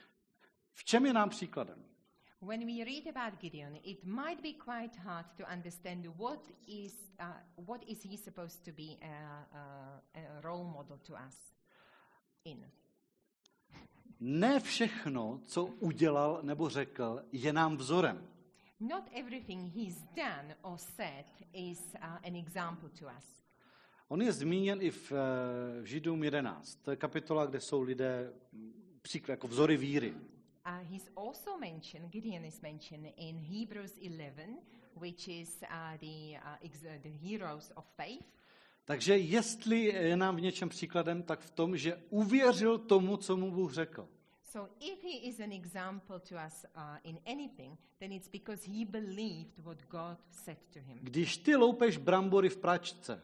v 0.73 0.83
čem 0.83 1.05
je 1.05 1.13
nám 1.13 1.29
příkladem. 1.29 1.85
When 2.41 2.67
we 2.67 2.83
read 2.83 3.07
about 3.07 3.39
Gideon, 3.41 3.75
it 3.83 4.03
might 4.03 4.41
be 4.41 4.53
quite 4.53 4.99
hard 4.99 5.25
to 5.37 5.43
understand 5.53 6.05
what 6.05 6.51
is, 6.67 7.11
uh, 7.19 7.65
what 7.65 7.83
is 7.87 8.03
he 8.03 8.17
supposed 8.17 8.63
to 8.65 8.71
be 8.71 8.97
a, 9.01 9.47
a, 9.51 10.01
a 10.13 10.41
role 10.41 10.63
model 10.63 10.97
to 10.97 11.13
us 11.27 11.53
in. 12.43 12.71
Ne 14.19 14.59
všechno, 14.59 15.41
co 15.45 15.65
udělal 15.65 16.39
nebo 16.43 16.69
řekl, 16.69 17.25
je 17.31 17.53
nám 17.53 17.77
vzorem. 17.77 18.27
Not 18.79 19.03
everything 19.13 19.73
he's 19.73 20.03
done 20.15 20.55
or 20.61 20.77
said 20.77 21.25
is 21.53 21.79
uh, 21.95 22.27
an 22.27 22.35
example 22.35 22.89
to 22.89 23.05
us. 23.17 23.44
On 24.07 24.21
je 24.21 24.31
zmíněn 24.31 24.81
i 24.81 24.91
v, 24.91 25.11
eh, 25.11 25.81
v 25.81 25.85
Židům 25.85 26.23
11. 26.23 26.75
To 26.75 26.91
je 26.91 26.97
kapitola, 26.97 27.45
kde 27.45 27.59
jsou 27.59 27.81
lidé 27.81 28.33
mm, 28.53 28.73
příklad, 29.01 29.33
jako 29.33 29.47
vzory 29.47 29.77
víry. 29.77 30.13
Uh, 30.13 30.91
he's 30.91 31.09
also 31.15 31.57
mentioned, 31.57 32.11
Gideon 32.11 32.45
is 32.45 32.61
mentioned 32.61 33.13
in 33.17 33.37
Hebrews 33.37 33.97
11, 33.97 34.63
which 35.01 35.27
is 35.27 35.61
uh, 35.61 35.97
the, 35.99 36.37
uh, 36.37 36.57
ex- 36.61 36.83
uh, 36.83 37.01
the 37.01 37.09
heroes 37.09 37.71
of 37.75 37.85
faith. 37.95 38.25
Takže 38.85 39.17
jestli 39.17 39.79
je 39.83 40.17
nám 40.17 40.35
v 40.35 40.41
něčem 40.41 40.69
příkladem, 40.69 41.23
tak 41.23 41.39
v 41.39 41.49
tom, 41.49 41.77
že 41.77 42.01
uvěřil 42.09 42.77
tomu, 42.77 43.17
co 43.17 43.37
mu 43.37 43.51
Bůh 43.51 43.73
řekl. 43.73 44.07
So 44.43 44.69
if 44.79 45.03
he 45.03 45.29
is 45.29 45.39
an 45.39 45.51
example 45.51 46.19
to 46.19 46.35
us 46.47 46.65
uh, 46.75 46.81
in 47.03 47.19
anything, 47.25 47.79
then 47.99 48.11
it's 48.11 48.27
because 48.27 48.71
he 48.71 48.85
believed 48.85 49.59
what 49.59 49.77
God 49.89 50.17
said 50.31 50.57
to 50.73 50.79
him. 50.79 50.99
Když 51.01 51.37
ty 51.37 51.55
loupeš 51.55 51.97
brambory 51.97 52.49
v 52.49 52.57
pračce, 52.57 53.23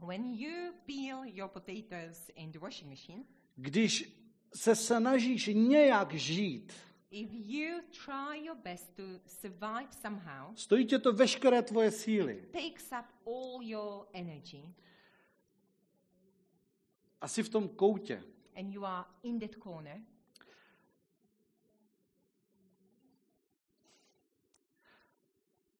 When 0.00 0.34
you 0.34 0.72
peel 0.86 1.24
your 1.24 1.48
potatoes 1.48 2.30
in 2.34 2.52
the 2.52 2.58
washing 2.58 2.90
machine, 2.90 3.24
když 3.56 4.16
se 4.54 4.76
snažíš 4.76 5.46
nějak 5.54 6.14
žít, 6.14 6.72
if 7.10 7.30
you 7.32 7.80
try 8.04 8.44
your 8.46 8.56
best 8.56 8.96
to 8.96 9.02
survive 9.26 9.92
somehow, 9.92 10.54
stojí 10.56 10.86
tě 10.86 10.98
to 10.98 11.12
veškeré 11.12 11.62
tvoje 11.62 11.90
síly. 11.90 12.48
takes 12.52 12.92
up 12.92 13.06
all 13.26 13.62
your 13.62 14.06
energy, 14.12 14.62
Asi 17.20 17.42
v 17.42 17.48
tom 17.48 17.68
koutě. 17.68 18.22
and 18.56 18.72
you 18.72 18.84
are 18.84 19.04
in 19.22 19.38
that 19.40 19.54
corner, 19.62 20.00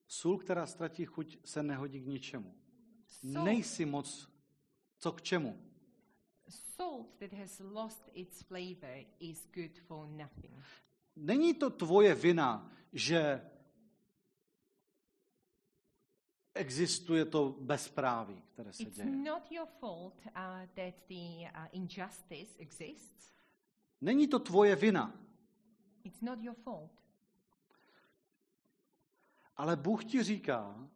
Sůl, 0.07 0.37
která 0.37 0.67
ztratí 0.67 1.05
chuť, 1.05 1.37
se 1.45 1.63
nehodí 1.63 2.01
k 2.01 2.05
ničemu. 2.07 2.60
Salt, 3.33 3.45
Nejsi 3.45 3.85
moc 3.85 4.29
co 4.97 5.11
k 5.11 5.21
čemu. 5.21 5.57
salt 6.49 7.19
that 7.19 7.33
has 7.33 7.59
lost 7.59 8.09
its 8.13 8.41
flavor 8.43 9.05
is 9.19 9.47
good 9.53 9.77
for 9.79 10.07
nothing. 10.07 10.53
Není 11.15 11.53
to 11.53 11.69
tvoje 11.69 12.15
vina, 12.15 12.71
že 12.93 13.41
existuje 16.53 17.25
to 17.25 17.55
bezpráví, 17.59 18.41
které 18.53 18.73
se 18.73 18.83
It's 18.83 18.95
děje. 18.95 19.05
not 19.15 19.51
your 19.51 19.67
fault 19.79 20.13
uh, 20.25 20.31
that 20.75 20.93
the 21.07 21.49
uh, 21.55 21.67
injustice 21.71 22.55
exists. 22.59 23.33
Není 24.01 24.27
to 24.27 24.39
tvoje 24.39 24.75
vina, 24.75 25.13
It's 26.03 26.21
not 26.21 26.39
your 26.39 26.55
fault. 26.55 26.91
ale 29.57 29.75
Bůh 29.75 30.05
ti 30.05 30.23
říká, 30.23 30.89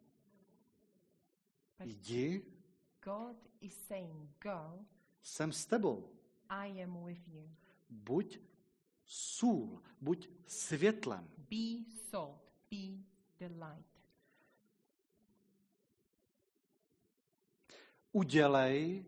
jdi, 1.84 2.42
God 3.04 3.36
is 3.60 3.86
saying, 3.86 4.30
Go, 4.42 4.84
jsem 5.22 5.52
s 5.52 5.66
tebou. 5.66 6.10
I 6.48 6.82
am 6.82 7.04
with 7.04 7.28
you. 7.28 7.50
Buď 7.90 8.40
sůl, 9.04 9.82
buď 10.00 10.28
světlem. 10.46 11.28
Be 11.38 11.92
salt, 12.10 12.52
be 12.70 13.04
the 13.38 13.54
light. 13.64 13.96
Udělej, 18.12 19.04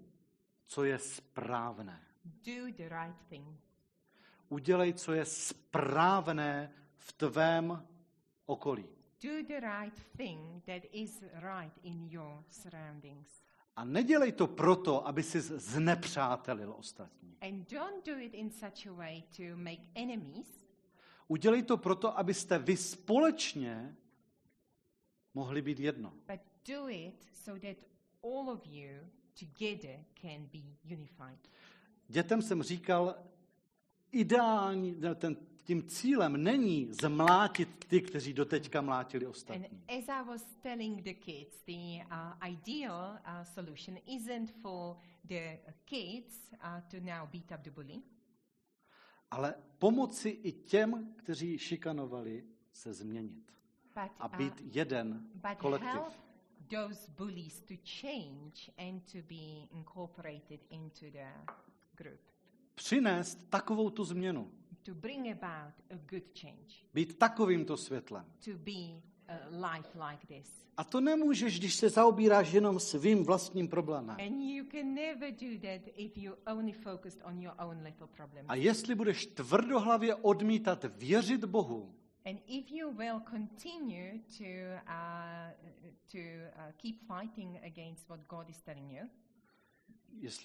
co 0.67 0.85
je 0.85 0.99
správné. 0.99 2.05
Do 2.25 2.73
the 2.77 2.89
right 2.89 3.29
thing. 3.29 3.61
Udělej, 4.49 4.93
co 4.95 5.13
je 5.13 5.25
správné 5.25 6.73
v 6.97 7.13
tvém 7.13 7.87
okolí. 8.47 8.98
Do 9.21 9.43
the 9.43 9.61
right 9.61 9.99
thing 10.17 10.63
that 10.67 10.83
is 10.93 11.23
right 11.35 11.79
in 11.83 12.09
your 12.11 12.45
surroundings. 12.51 13.43
A 13.77 13.85
nedělej 13.85 14.33
to 14.33 14.47
proto, 14.47 15.07
aby 15.07 15.23
si 15.23 15.41
znepřátelil 15.41 16.75
ostatní. 16.79 17.37
And 17.41 17.71
don't 17.71 18.07
do 18.07 18.19
it 18.19 18.35
in 18.35 18.51
such 18.51 18.87
a 18.87 18.93
way 18.93 19.23
to 19.37 19.43
make 19.57 19.83
enemies. 19.95 20.67
Udělej 21.29 21.63
to 21.63 21.77
proto, 21.77 22.19
abyste 22.19 22.59
vy 22.59 22.77
společně 22.77 23.97
mohli 25.35 25.63
být 25.63 25.81
jedno. 25.81 26.11
But 26.11 26.41
do 26.69 26.89
it 26.89 27.27
so 27.33 27.61
that 27.61 27.77
all 28.25 28.51
of 28.51 28.67
you 28.67 28.91
together 29.39 30.05
can 30.21 30.47
be 30.47 30.95
unified. 30.95 31.49
Dětem 32.09 32.43
jsem 32.43 32.63
říkal, 32.63 33.15
ideální, 34.13 35.01
ten, 35.15 35.37
tím 35.69 35.83
cílem 35.89 36.43
není 36.43 36.89
zmlátit 36.93 37.85
ty, 37.85 38.01
kteří 38.03 38.33
doteďka 38.33 38.81
mlátili 38.81 39.27
And 39.27 39.31
ostatní. 39.31 39.67
as 39.99 40.09
I 40.09 40.23
was 40.27 40.43
telling 40.63 41.03
the 41.05 41.15
kids, 41.15 41.63
the 41.67 42.05
uh, 42.11 42.49
ideal 42.51 43.19
uh, 43.27 43.45
solution 43.45 43.99
isn't 44.07 44.51
for 44.63 44.97
the 45.25 45.59
kids 45.85 46.51
uh, 46.53 46.81
to 46.91 46.97
now 47.01 47.29
beat 47.33 47.53
up 47.53 47.61
the 47.63 47.71
bully, 47.71 48.03
Ale 49.31 49.55
pomoci 49.79 50.29
i 50.29 50.53
těm, 50.53 51.15
kteří 51.17 51.59
šikanovali, 51.59 52.45
se 52.73 52.93
změnit. 52.93 53.53
but, 53.95 54.13
A 54.19 54.29
uh, 54.29 54.37
být 54.37 54.55
jeden 54.75 55.29
but 55.35 55.59
kolektiv. 55.59 55.89
help 55.89 56.13
those 56.71 57.11
bullies 57.11 57.61
to 57.61 57.75
change 58.01 58.73
and 58.79 59.13
to 59.13 59.19
be 59.29 59.69
incorporated 59.79 60.61
into 60.71 61.11
the 61.11 61.53
group, 61.97 62.21
Přinést 62.79 63.51
takovou 63.51 63.91
tu 63.91 64.05
změnu. 64.05 64.51
to 64.83 64.95
bring 64.95 65.27
about 65.27 65.75
a 65.91 65.97
good 66.11 66.39
change, 66.41 66.75
Být 66.95 67.19
takovýmto 67.19 67.77
světlem. 67.77 68.25
to 68.45 68.51
be 68.51 69.03
a 69.29 69.35
life 69.73 69.89
like 70.11 70.27
this. 70.27 70.67
A 70.77 70.85
to 70.85 71.01
nemůžeš, 71.01 71.59
když 71.59 71.75
se 71.75 71.89
zaobíráš 71.91 72.53
jenom 72.53 72.81
svým 72.81 73.25
vlastním 73.25 73.69
problémem. 73.69 74.17
A 78.49 78.55
jestli 78.55 78.95
budeš 78.95 79.27
tvrdohlavě 79.27 80.15
odmítat 80.15 80.85
věřit 80.85 81.45
Bohu, 81.45 81.95
And 82.25 82.41
if 82.47 82.71
you 82.71 82.93
will 82.93 83.21
continue 83.31 84.21
to, 84.39 84.45
uh, 84.87 85.51
to 86.13 86.19
uh, 86.19 86.73
keep 86.77 86.97
fighting 87.07 87.57
against 87.65 88.09
what 88.09 88.21
God 88.29 88.51
is 88.51 88.63
telling 88.63 88.93
you, 88.93 89.09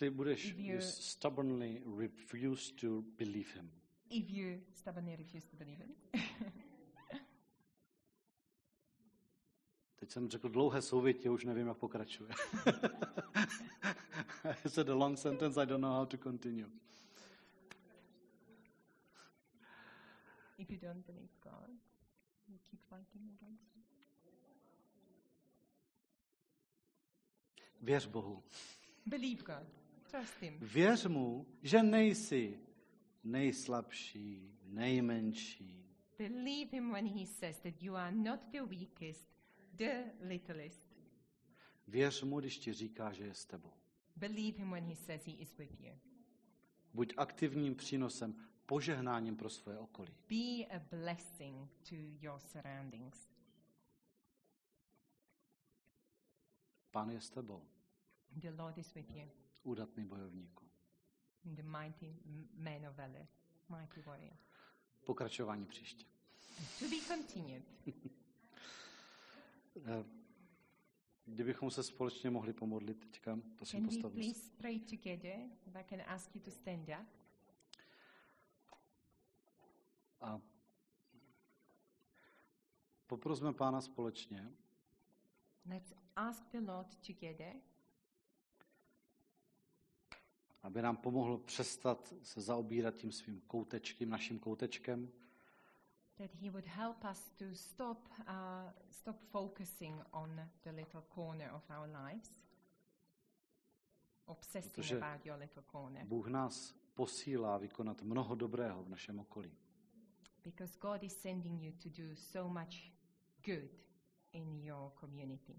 budeš 0.09 0.45
If 0.45 0.57
you- 0.57 0.82
stubbornly 0.82 1.82
refuse 1.97 2.74
to 2.74 3.01
believe 3.01 3.49
him. 3.55 3.72
if 4.09 4.30
you 4.30 4.61
stubbornly 4.74 5.16
refuse 5.16 5.47
to 5.47 5.57
believe 5.57 5.84
him. 5.84 5.95
Teď 9.95 10.11
jsem 10.11 10.30
řekl 10.30 10.49
dlouhé 10.49 10.82
souvětě, 10.82 11.30
už 11.30 11.43
nevím, 11.45 11.68
jak 11.68 11.78
pokračuje. 11.78 12.30
I 14.66 14.70
said 14.70 14.89
a 14.89 14.93
long 14.95 15.18
sentence, 15.18 15.61
I 15.64 15.66
don't 15.66 15.82
know 15.82 15.93
how 15.95 16.05
to 16.05 16.18
continue. 16.18 16.70
if 20.57 20.70
you 20.70 20.78
don't 20.80 21.05
believe 21.05 21.30
God, 21.43 21.70
you 22.47 22.57
keep 22.70 22.80
fighting 22.89 23.32
against 23.41 23.76
it. 23.76 23.84
Věř 27.82 28.05
Bohu. 28.07 28.43
Believe 29.06 29.43
God. 29.43 29.68
Trust 30.12 30.41
Him. 30.41 30.58
Věř 30.62 31.06
mu, 31.06 31.47
že 31.62 31.84
nejsi 31.84 32.60
nejslabší, 33.24 34.58
nejmenší, 34.66 35.84
Believe 36.18 36.72
Him 36.72 36.91
when 36.91 37.08
He 37.08 37.26
says 37.26 37.60
that 37.60 37.82
you 37.82 37.95
are 37.95 38.12
not 38.12 38.39
the 38.51 38.64
weakest, 38.64 39.28
the 39.76 40.04
littlest. 40.22 40.82
Věř 41.88 42.24
mu, 42.24 42.39
když 42.39 42.58
ti 42.58 42.74
říká, 42.74 43.14
že 43.14 43.24
je 43.24 43.34
s 43.34 43.45
tebou. 43.45 43.74
Believe 44.16 44.58
Him 44.58 44.72
when 44.72 44.84
He 44.84 44.95
says 44.95 45.26
He 45.26 45.34
is 45.34 45.58
with 45.58 45.82
you. 45.82 45.93
Buď 46.93 47.14
aktivním 47.18 47.76
přínosem, 47.76 48.36
požehnáním 48.66 49.36
pro 49.36 49.49
svoje 49.49 49.78
okolí. 49.78 50.14
Be 50.30 50.76
a 50.76 50.80
blessing 50.80 51.70
to 51.89 51.95
your 52.22 52.39
surroundings. 52.39 53.30
Pán 56.91 57.10
je 57.10 57.22
s 57.22 57.30
tebou, 57.30 57.64
The 58.41 58.51
Lord 58.51 58.77
is 58.77 58.93
with 58.95 59.09
you. 59.15 59.29
údatný 59.63 60.05
bojovníku. 60.05 60.65
The 61.45 61.63
mighty 61.63 62.15
man 62.53 62.86
of 62.88 62.95
valor, 62.95 63.27
mighty 63.69 64.01
warrior. 64.01 64.34
Pokračování 65.05 65.65
příště. 65.65 66.05
To 66.79 66.86
be 66.89 66.95
continued. 67.07 67.63
Eh, 69.86 70.03
Kdybychom 71.25 71.71
se 71.71 71.84
společně 71.84 72.29
mohli 72.29 72.53
pomodlit 72.53 72.99
teďka, 72.99 73.39
prosím, 73.55 73.79
Can 73.79 73.88
we 73.88 73.88
postavme 73.95 74.23
se. 74.23 74.31
please 74.34 74.51
pray 74.57 74.79
together? 74.79 75.49
If 75.67 75.75
I 75.75 75.84
can 75.84 76.01
ask 76.07 76.36
you 76.36 76.41
to 76.41 76.51
stand 76.51 76.89
up. 76.89 77.07
A 80.21 80.41
poprosme 83.07 83.53
Pána 83.53 83.81
společně, 83.81 84.51
Let's 85.65 85.93
ask 86.15 86.43
the 86.51 86.59
Lord 86.71 86.95
together 86.95 87.53
aby 90.64 90.82
nám 90.82 90.97
pomohl 90.97 91.38
přestat 91.38 92.14
se 92.24 92.41
zaobírat 92.41 92.95
tím 92.95 93.11
svým 93.11 93.41
koutečkem, 93.47 94.09
naším 94.09 94.39
koutečkem, 94.39 95.11
that 96.18 96.34
He 96.36 96.49
would 96.51 96.66
help 96.68 96.97
us 97.11 97.30
to 97.30 97.45
stop, 97.53 97.97
uh, 98.20 98.26
stop 98.89 99.16
focusing 99.32 100.01
on 100.11 100.49
the 100.64 100.70
little 100.70 101.01
corner 101.16 101.51
of 101.53 101.70
our 101.70 101.89
lives, 102.05 102.32
obsessing 104.26 104.74
Protože 104.74 104.97
about 105.01 105.26
your 105.26 105.39
little 105.39 105.64
corner. 105.72 106.05
Bůh 106.05 106.28
nás 106.28 106.76
posílá 106.93 107.57
vykonat 107.57 108.01
mnoho 108.01 108.36
dobrého 108.36 108.84
v 108.84 108.89
našem 108.89 109.20
okolí. 109.20 109.51
because 110.43 110.76
God 110.80 111.03
is 111.03 111.16
sending 111.22 111.61
you 111.61 111.72
to 111.84 111.89
do 111.89 112.16
so 112.16 112.49
much 112.49 112.91
good 113.45 113.70
in 114.34 114.59
your 114.64 114.91
community. 114.99 115.55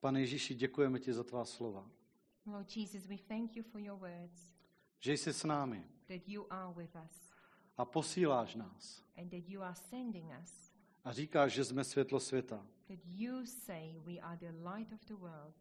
Pane 0.00 0.20
Ježíši, 0.20 0.54
děkujeme 0.54 0.98
ti 1.00 1.12
za 1.12 1.24
tvá 1.24 1.44
slova. 1.44 1.90
Lord 2.46 2.76
Jesus, 2.76 3.06
we 3.06 3.16
thank 3.18 3.56
you 3.56 3.62
for 3.62 3.80
your 3.80 3.98
words, 3.98 4.54
Že 5.00 5.12
jsi 5.12 5.32
s 5.32 5.44
námi 5.44 5.84
that 6.08 6.28
you 6.28 6.46
are 6.50 6.74
with 6.74 6.96
us, 7.04 7.32
a 7.76 7.84
posíláš 7.84 8.54
nás. 8.54 9.02
and 9.16 9.28
that 9.30 9.48
you 9.48 9.62
are 9.62 9.74
sending 9.74 10.26
us, 10.42 10.72
A 11.04 11.12
říkáš, 11.12 11.52
že 11.52 11.64
jsme 11.64 11.84
světlo 11.84 12.20
světa. 12.20 12.66
that 12.88 12.98
you 13.04 13.46
say 13.46 13.98
we 13.98 14.18
are 14.20 14.36
the 14.36 14.68
light 14.68 14.92
of 14.92 15.04
the 15.04 15.14
world. 15.14 15.54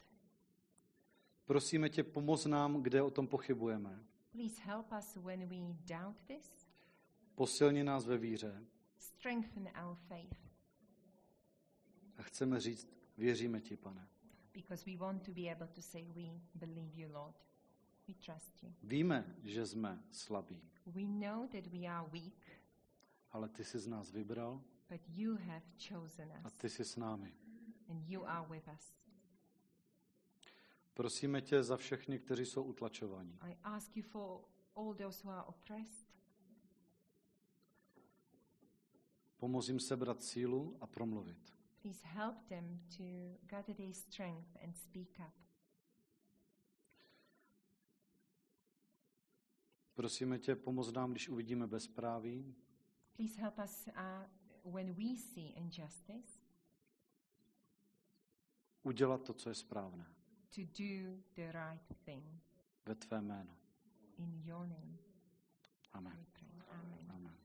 Prosíme 1.46 1.90
tě, 1.90 2.04
pomoz 2.04 2.46
nám, 2.46 2.84
kde 2.84 3.02
o 3.02 3.12
tom 3.12 3.28
pochybujeme. 3.28 4.04
Please 4.32 4.62
help 4.62 4.86
us 5.00 5.16
when 5.16 5.48
we 5.50 5.74
doubt 5.96 6.18
this, 6.28 6.68
Posilni 7.36 7.84
nás 7.84 8.06
ve 8.06 8.18
víře. 8.18 8.64
strengthen 8.98 9.70
our 9.86 9.96
faith, 9.96 10.38
A 12.18 12.22
chceme 12.24 12.60
říct, 12.60 12.88
věříme 13.18 13.62
ti, 13.62 13.78
pane. 13.78 14.08
Because 14.58 14.84
we 14.86 14.97
want 14.97 15.24
to 15.24 15.32
be 15.32 15.51
able 15.51 15.68
to 15.68 15.82
say 15.82 16.03
we 16.16 16.32
believe 16.55 16.95
you, 16.95 17.08
Lord. 17.14 17.36
We 18.08 18.14
trust 18.14 18.64
you. 18.64 18.74
Víme, 18.84 19.36
že 19.43 19.66
jsme 19.66 20.03
slabí, 20.12 20.62
We 20.86 21.01
know 21.03 21.47
that 21.47 21.68
we 21.68 21.88
are 21.88 22.10
weak, 22.10 22.51
ale 23.32 23.49
ty 23.49 23.64
jsi 23.64 23.80
z 23.80 23.88
nás 23.88 24.12
vybral 24.12 24.62
but 24.89 25.01
you 25.10 25.36
have 25.36 25.62
chosen 25.89 26.32
a 26.32 26.47
us, 26.47 26.53
ty 26.53 26.70
jsi 26.70 26.86
s 26.86 26.95
námi. 26.95 27.34
and 27.89 28.10
you 28.10 28.26
are 28.28 28.47
with 28.49 28.68
us. 28.76 28.93
Prosíme 30.93 31.41
tě 31.41 31.64
za 31.64 31.78
všechny, 31.78 32.20
kteří 32.20 32.45
jsou 32.45 32.64
utlačovaní. 32.64 33.38
I 33.41 33.58
ask 33.64 33.97
you 33.97 34.03
for 34.03 34.41
all 34.76 34.93
those 34.93 35.24
who 35.24 35.32
are 35.32 35.43
oppressed. 35.43 36.08
Pomoz 39.38 39.68
jim 39.68 39.80
sebrat 39.80 40.24
sílu 40.24 40.78
a 40.82 40.88
promluvit. 40.88 41.57
Please 41.88 42.04
help 42.04 42.36
them 42.50 42.80
to 42.98 43.04
gather 43.48 43.74
their 43.74 43.94
strength 43.94 44.58
and 44.64 44.76
speak 44.76 45.20
up. 45.20 45.34
Prosíme 49.94 50.40
tě, 50.40 50.56
pomoz 50.56 50.94
nám, 50.94 51.12
když 51.12 51.30
uvidíme 51.30 51.68
bezpráví, 51.68 52.56
Please 53.16 53.42
help 53.42 53.60
us 53.64 53.88
uh, 53.88 54.74
when 54.74 54.94
we 54.94 55.16
see 55.16 55.50
injustice 55.56 56.40
udělat 58.84 59.24
to, 59.24 59.34
co 59.34 59.50
je 59.50 59.56
správné. 59.56 60.06
to 60.56 60.62
do 60.62 61.22
the 61.36 61.52
right 61.52 61.98
thing. 62.06 62.42
Ve 62.86 62.96
tvé 62.96 63.22
jméno. 63.22 63.58
In 64.18 64.42
your 64.46 64.68
name, 64.68 64.98
Amen. 65.94 66.26
Amen. 67.10 67.38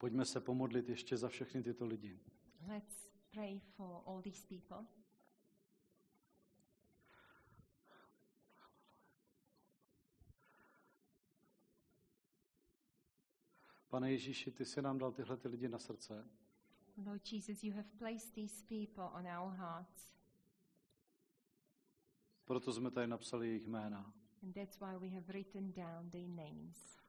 Pojďme 0.00 0.24
se 0.24 0.40
pomodlit 0.40 0.88
ještě 0.88 1.16
za 1.16 1.28
všechny 1.28 1.62
tyto 1.62 1.86
lidi. 1.86 2.20
Let's 2.68 3.08
pray 3.30 3.60
for 3.76 4.02
all 4.06 4.22
these 4.22 4.46
people. 4.48 4.86
Pane 13.88 14.10
Ježíši, 14.12 14.50
ty 14.50 14.64
jsi 14.64 14.82
nám 14.82 14.98
dal 14.98 15.12
tyhle 15.12 15.36
ty 15.36 15.48
lidi 15.48 15.68
na 15.68 15.78
srdce. 15.78 16.28
Lord 17.06 17.32
Jesus, 17.32 17.64
you 17.64 17.74
have 17.74 17.88
placed 17.98 18.34
these 18.34 18.64
people 18.68 19.04
on 19.04 19.26
our 19.38 19.52
hearts, 19.56 20.10
Proto 22.44 22.72
jsme 22.72 22.90
tady 22.90 23.06
napsali 23.06 23.48
jejich 23.48 23.66
jména. 23.66 24.12
and 24.42 24.54
that's 24.54 24.80
why 24.80 24.96
we 24.98 25.08
have 25.08 25.32
written 25.32 25.72
down 25.72 26.10
their 26.10 26.28
names. 26.28 26.99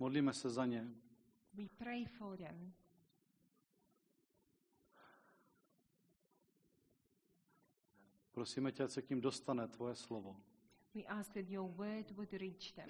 Modlíme 0.00 0.32
se 0.34 0.50
za 0.50 0.66
ně. 0.66 0.88
We 1.54 1.64
pray 1.78 2.04
for 2.04 2.36
them. 2.36 2.72
Prosíme 8.32 8.72
tě, 8.72 8.84
ať 8.84 8.90
se 8.90 9.02
k 9.02 9.10
ním 9.10 9.20
dostane 9.20 9.68
tvoje 9.68 9.94
slovo. 9.94 10.36
We 10.94 11.02
ask 11.02 11.32
that 11.32 11.48
your 11.48 11.70
word 11.70 12.10
would 12.10 12.32
reach 12.32 12.72
them. 12.72 12.88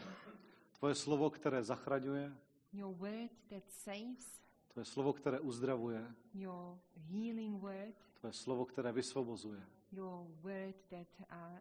Tvoje 0.78 0.94
slovo, 0.94 1.30
které 1.30 1.62
zachraňuje, 1.62 2.36
Your 2.72 2.94
word 2.96 3.30
that 3.48 3.70
saves, 3.70 4.42
tvoje 4.68 4.84
slovo, 4.84 5.12
které 5.12 5.40
uzdravuje, 5.40 6.14
your 6.34 6.78
healing 6.94 7.60
word, 7.62 7.94
tvoje 8.14 8.32
slovo, 8.32 8.64
které 8.64 8.92
vysvobozuje. 8.92 9.66
your 9.92 10.26
word 10.40 10.76
that 10.90 11.06
uh, 11.32 11.58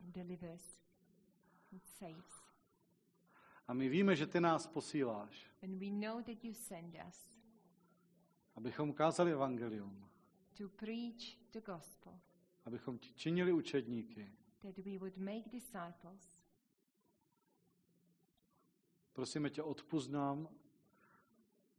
delivers, 0.00 0.78
that 1.70 1.86
saves. 1.86 2.43
A 3.68 3.74
my 3.74 3.88
víme, 3.88 4.16
že 4.16 4.26
ty 4.26 4.40
nás 4.40 4.66
posíláš, 4.66 5.46
And 5.62 5.78
we 5.78 5.86
know 5.90 6.22
that 6.22 6.44
you 6.44 6.54
send 6.54 6.96
us 7.08 7.34
abychom 8.56 8.92
kázali 8.92 9.32
evangelium, 9.32 10.08
to 10.58 10.68
preach 10.68 11.38
the 11.52 11.60
gospel, 11.60 12.20
abychom 12.64 12.98
ti 12.98 13.12
činili 13.14 13.52
učedníky. 13.52 14.32
that 14.62 14.78
we 14.78 14.98
would 14.98 15.16
make 15.16 15.50
disciples. 15.50 16.40
Prosíme 19.12 19.50
tě, 19.50 19.62
odpust 19.62 20.10
nám, 20.10 20.48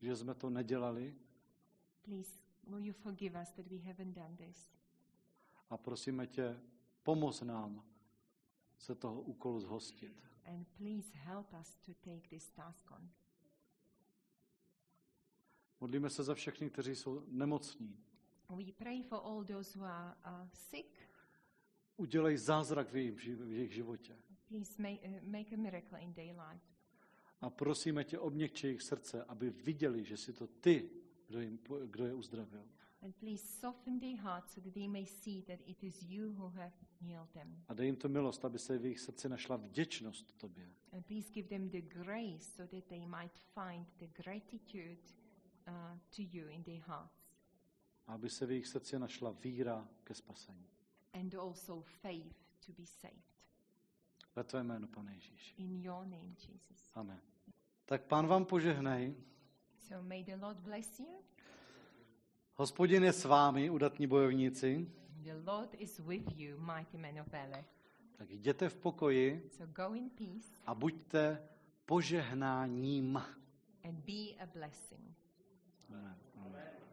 že 0.02 0.16
jsme 0.16 0.36
to 0.36 0.50
nedělali 0.50 1.16
Please, 2.02 2.40
will 2.68 2.86
you 2.86 2.94
forgive 2.94 3.42
us 3.42 3.52
that 3.52 3.68
we 3.68 3.78
haven't 3.78 4.14
done 4.14 4.36
this? 4.38 4.72
a 5.70 5.78
prosíme 5.78 6.28
tě, 6.28 6.62
pomoz 7.04 7.42
nám 7.42 7.84
se 8.78 8.96
toho 8.96 9.22
úkolu 9.22 9.60
zhostit. 9.60 10.24
And 10.46 10.68
please 10.78 11.10
help 11.14 11.54
us 11.62 11.78
to 11.86 11.94
take 11.94 12.30
this 12.30 12.50
task 12.50 12.92
on. 12.92 13.10
Modlíme 15.80 16.10
se 16.10 16.24
za 16.24 16.36
všechny, 16.36 16.70
kteří 16.70 16.96
jsou 16.96 17.24
nemocní. 17.28 17.98
We 18.50 18.72
pray 18.78 19.04
for 19.04 19.20
all 19.24 19.46
those 19.46 19.80
who 19.80 19.86
are 19.86 20.16
uh, 20.26 20.50
sick. 20.54 20.98
Udělej 21.98 22.38
zázrak 22.38 22.92
v 22.92 22.96
jejich, 22.96 23.36
v 23.36 23.52
jejich 23.52 23.74
životě. 23.74 24.18
Please 24.48 24.82
make, 24.82 25.00
uh, 25.02 25.24
make 25.24 25.56
a 25.56 25.58
miracle 25.58 26.00
in 26.00 26.14
their 26.14 26.36
life. 26.50 26.66
A 27.42 27.50
prosíme 27.50 28.04
tě, 28.04 28.20
obněkči 28.20 28.68
jejich 28.68 28.82
srdce, 28.82 29.24
aby 29.24 29.50
viděli, 29.50 30.04
že 30.04 30.18
jsi 30.18 30.34
to 30.34 30.48
ty, 30.48 30.90
kdo, 31.28 31.42
jim, 31.42 31.60
kdo 31.86 32.06
je 32.06 32.14
uzdravil. 32.14 32.70
And 33.06 33.16
please 33.16 33.44
soften 33.62 34.00
their 34.00 34.18
hearts 34.18 34.56
so 34.56 34.62
that 34.62 34.74
they 34.74 34.88
may 34.88 35.06
see 35.06 35.44
that 35.48 35.60
it 35.68 35.84
is 35.84 36.02
you 36.02 36.34
who 36.40 36.50
have 36.50 36.74
healed 37.00 37.30
them. 37.34 37.64
A 37.68 37.74
dej 37.74 37.86
jim 37.86 37.96
to 37.96 38.10
milost, 38.10 38.46
aby 38.46 38.60
se 38.60 38.78
v 38.78 38.86
jejich 38.86 39.00
srdci 39.00 39.30
našla 39.30 39.56
vděčnost 39.56 40.38
tobě. 40.38 40.70
And 40.94 41.06
please 41.06 41.30
give 41.32 41.50
them 41.50 41.70
the 41.70 41.82
grace 41.82 42.46
so 42.56 42.68
that 42.68 42.86
they 42.86 43.06
might 43.06 43.38
find 43.54 43.88
the 43.98 44.24
gratitude 44.24 44.98
uh, 45.68 45.74
to 46.16 46.22
you 46.22 46.48
in 46.48 46.64
their 46.64 46.82
hearts. 46.82 47.36
A 48.08 48.14
aby 48.14 48.30
se 48.30 48.46
v 48.46 48.52
jejich 48.52 48.68
srdci 48.68 49.00
našla 49.00 49.32
víra 49.32 49.88
ke 50.04 50.14
spasení. 50.14 50.70
And 51.14 51.36
also 51.36 51.82
faith 51.82 52.36
to 52.66 52.74
be 52.74 52.86
saved. 52.86 53.36
Ve 54.36 54.44
tvé 54.44 54.64
jméno, 54.64 54.88
pane 54.88 55.14
Ježíši. 55.14 55.56
In 55.58 55.82
your 55.82 56.06
name, 56.06 56.30
Jesus. 56.30 56.92
Amen. 56.94 57.22
Tak 57.86 58.06
pán 58.06 58.28
vám 58.28 58.46
požehnej. 58.46 59.16
So 59.78 60.08
may 60.08 60.24
the 60.24 60.36
Lord 60.36 60.58
bless 60.58 61.00
you. 61.00 61.24
Hospodin 62.58 63.04
je 63.04 63.14
s 63.14 63.26
vámi, 63.26 63.70
udatní 63.70 64.08
bojovníci. 64.08 64.88
The 65.24 65.34
Lord 65.52 65.70
is 65.78 66.00
with 66.00 66.38
you, 66.38 66.58
mighty 66.58 66.98
men 66.98 67.20
of 67.20 67.28
valor. 67.28 67.64
Tak 68.18 68.32
jděte 68.32 68.70
v 68.70 68.76
pokoji 68.76 69.50
So 69.58 69.74
go 69.74 69.94
in 69.96 70.10
peace 70.10 70.48
a 70.66 70.76
buďte 70.76 71.42
požehnáním. 71.86 73.22
and 73.84 73.96
be 74.06 74.44
a 74.44 74.46
blessing. 74.54 75.16
Amen. 75.90 76.16
Amen. 76.46 76.76